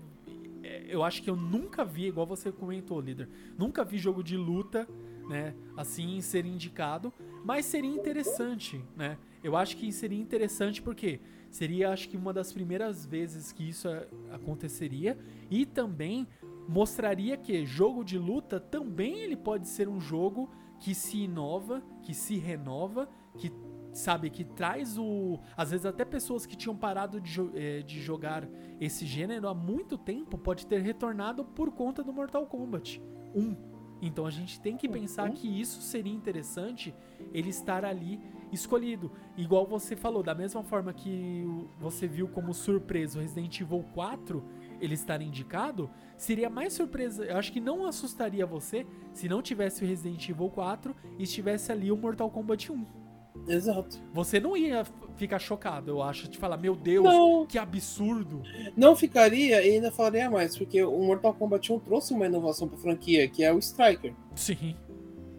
[0.89, 4.89] eu acho que eu nunca vi, igual você comentou, líder, nunca vi jogo de luta,
[5.29, 7.13] né, assim ser indicado,
[7.45, 9.19] mas seria interessante, né?
[9.43, 13.89] Eu acho que seria interessante porque seria, acho que uma das primeiras vezes que isso
[14.33, 15.19] aconteceria
[15.51, 16.27] e também
[16.67, 20.51] mostraria que jogo de luta também ele pode ser um jogo
[20.81, 23.53] que se inova, que se renova, que
[23.95, 25.39] sabe, que traz o.
[25.57, 28.47] Às vezes até pessoas que tinham parado de, eh, de jogar
[28.81, 33.01] esse gênero há muito tempo pode ter retornado por conta do Mortal Kombat
[33.35, 33.75] 1.
[34.03, 35.35] Então a gente tem que pensar uhum.
[35.35, 36.95] que isso seria interessante
[37.33, 38.21] ele estar ali
[38.53, 39.11] escolhido.
[39.37, 41.45] Igual você falou, da mesma forma que
[41.79, 44.45] você viu como surpresa o Resident Evil 4
[44.81, 47.25] ele estar indicado, seria mais surpresa.
[47.25, 51.73] Eu acho que não assustaria você se não tivesse o Resident Evil 4 e estivesse
[51.73, 53.04] ali o Mortal Kombat 1.
[53.47, 53.99] Exato.
[54.13, 54.85] Você não ia
[55.17, 57.47] ficar chocado, eu acho, de falar, meu Deus, não.
[57.47, 58.43] que absurdo.
[58.77, 62.79] Não ficaria e ainda falaria mais, porque o Mortal Kombat 1 trouxe uma inovação pra
[62.79, 64.15] franquia, que é o Striker.
[64.35, 64.75] Sim.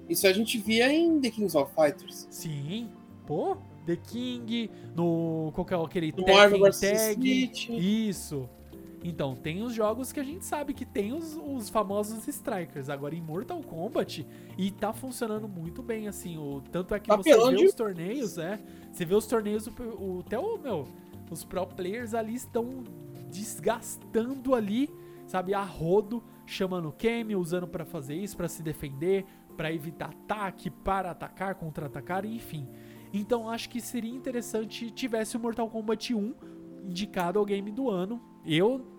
[0.08, 2.28] Isso a gente via em The Kings of Fighters.
[2.30, 2.90] Sim.
[3.26, 5.52] Pô, The King, no.
[5.54, 7.52] Qual que é aquele no Marvel Tag?
[7.70, 8.50] Isso.
[9.08, 12.90] Então, tem os jogos que a gente sabe que tem os, os famosos strikers.
[12.90, 14.26] Agora, em Mortal Kombat,
[14.58, 16.40] e tá funcionando muito bem, assim.
[16.40, 17.66] O, tanto é que tá você vê de...
[17.66, 18.60] os torneios, é.
[18.92, 20.88] Você vê os torneios, o, o, até o, meu,
[21.30, 22.84] os pro players ali estão
[23.30, 24.90] desgastando ali,
[25.28, 29.24] sabe, a rodo, chamando Kemi, usando para fazer isso, para se defender,
[29.56, 32.68] para evitar ataque, para atacar, contra-atacar, enfim.
[33.14, 36.34] Então acho que seria interessante tivesse o Mortal Kombat 1
[36.86, 38.20] indicado ao game do ano.
[38.44, 38.95] Eu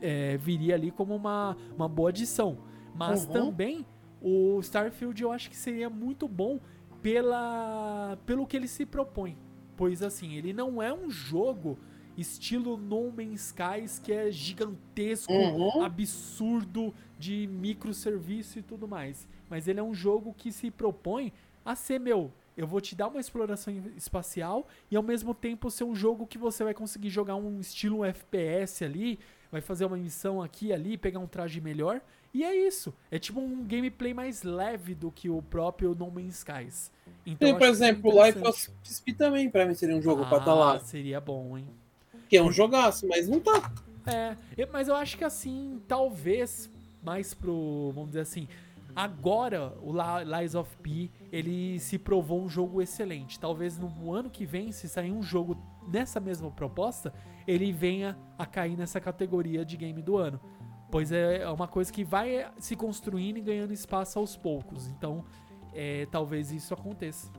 [0.00, 2.58] é, viria ali como uma, uma boa adição.
[2.94, 3.32] Mas uhum.
[3.32, 3.86] também
[4.20, 6.60] o Starfield eu acho que seria muito bom
[7.02, 9.36] pela, pelo que ele se propõe.
[9.76, 11.78] Pois assim, ele não é um jogo
[12.16, 15.82] estilo No Man's Skies que é gigantesco, uhum.
[15.82, 19.28] absurdo de microserviço e tudo mais.
[19.50, 21.32] Mas ele é um jogo que se propõe
[21.64, 25.84] a ser, meu, eu vou te dar uma exploração espacial e ao mesmo tempo ser
[25.84, 29.18] um jogo que você vai conseguir jogar um estilo FPS ali,
[29.54, 32.00] vai fazer uma missão aqui e ali, pegar um traje melhor.
[32.32, 32.92] E é isso.
[33.08, 36.90] É tipo um gameplay mais leve do que o próprio No Man's Skies.
[37.24, 40.38] Então, e, por exemplo, Life of Speed também pra mim seria um jogo ah, pra
[40.38, 40.80] estar tá lá.
[40.80, 41.68] Seria bom, hein?
[42.28, 43.72] Que é um jogaço, mas não tá.
[44.06, 44.36] É,
[44.72, 46.68] mas eu acho que assim, talvez
[47.00, 48.48] mais pro, vamos dizer assim,
[48.94, 53.38] agora o Lies of P, ele se provou um jogo excelente.
[53.38, 57.14] Talvez no ano que vem, se sair um jogo nessa mesma proposta,
[57.46, 60.40] ele venha a cair nessa categoria de game do ano.
[60.90, 64.86] Pois é, é uma coisa que vai se construindo e ganhando espaço aos poucos.
[64.88, 65.24] Então,
[65.72, 67.30] é, talvez isso aconteça.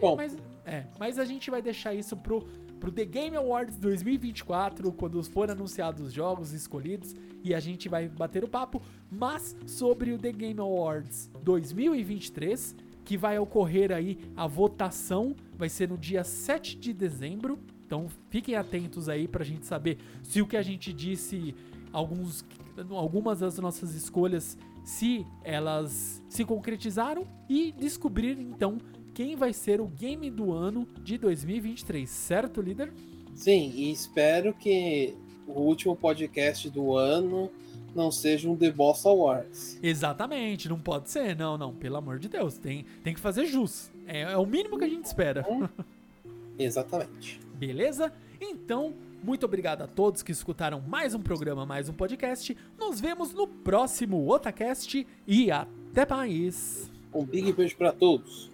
[0.00, 0.16] Bom.
[0.16, 2.40] Mas, é, mas a gente vai deixar isso pro,
[2.80, 8.08] pro The Game Awards 2024, quando forem anunciados os jogos escolhidos, e a gente vai
[8.08, 8.82] bater o papo.
[9.10, 15.88] Mas sobre o The Game Awards 2023, que vai ocorrer aí a votação, vai ser
[15.88, 17.58] no dia 7 de dezembro.
[17.92, 21.54] Então fiquem atentos aí pra gente saber se o que a gente disse,
[21.92, 22.42] alguns,
[22.88, 28.78] algumas das nossas escolhas, se elas se concretizaram e descobrir então
[29.12, 32.94] quem vai ser o game do ano de 2023, certo, líder?
[33.34, 35.14] Sim, e espero que
[35.46, 37.50] o último podcast do ano
[37.94, 39.78] não seja um The Boss Awards.
[39.82, 43.92] Exatamente, não pode ser, não, não, pelo amor de Deus, tem, tem que fazer jus.
[44.06, 45.44] É, é o mínimo que a gente espera.
[45.46, 45.68] Hum,
[46.58, 47.51] exatamente.
[47.62, 48.12] Beleza?
[48.40, 48.92] Então,
[49.22, 52.56] muito obrigado a todos que escutaram mais um programa, mais um podcast.
[52.76, 56.90] Nos vemos no próximo Otacast e até mais.
[57.14, 58.51] Um big beijo para todos.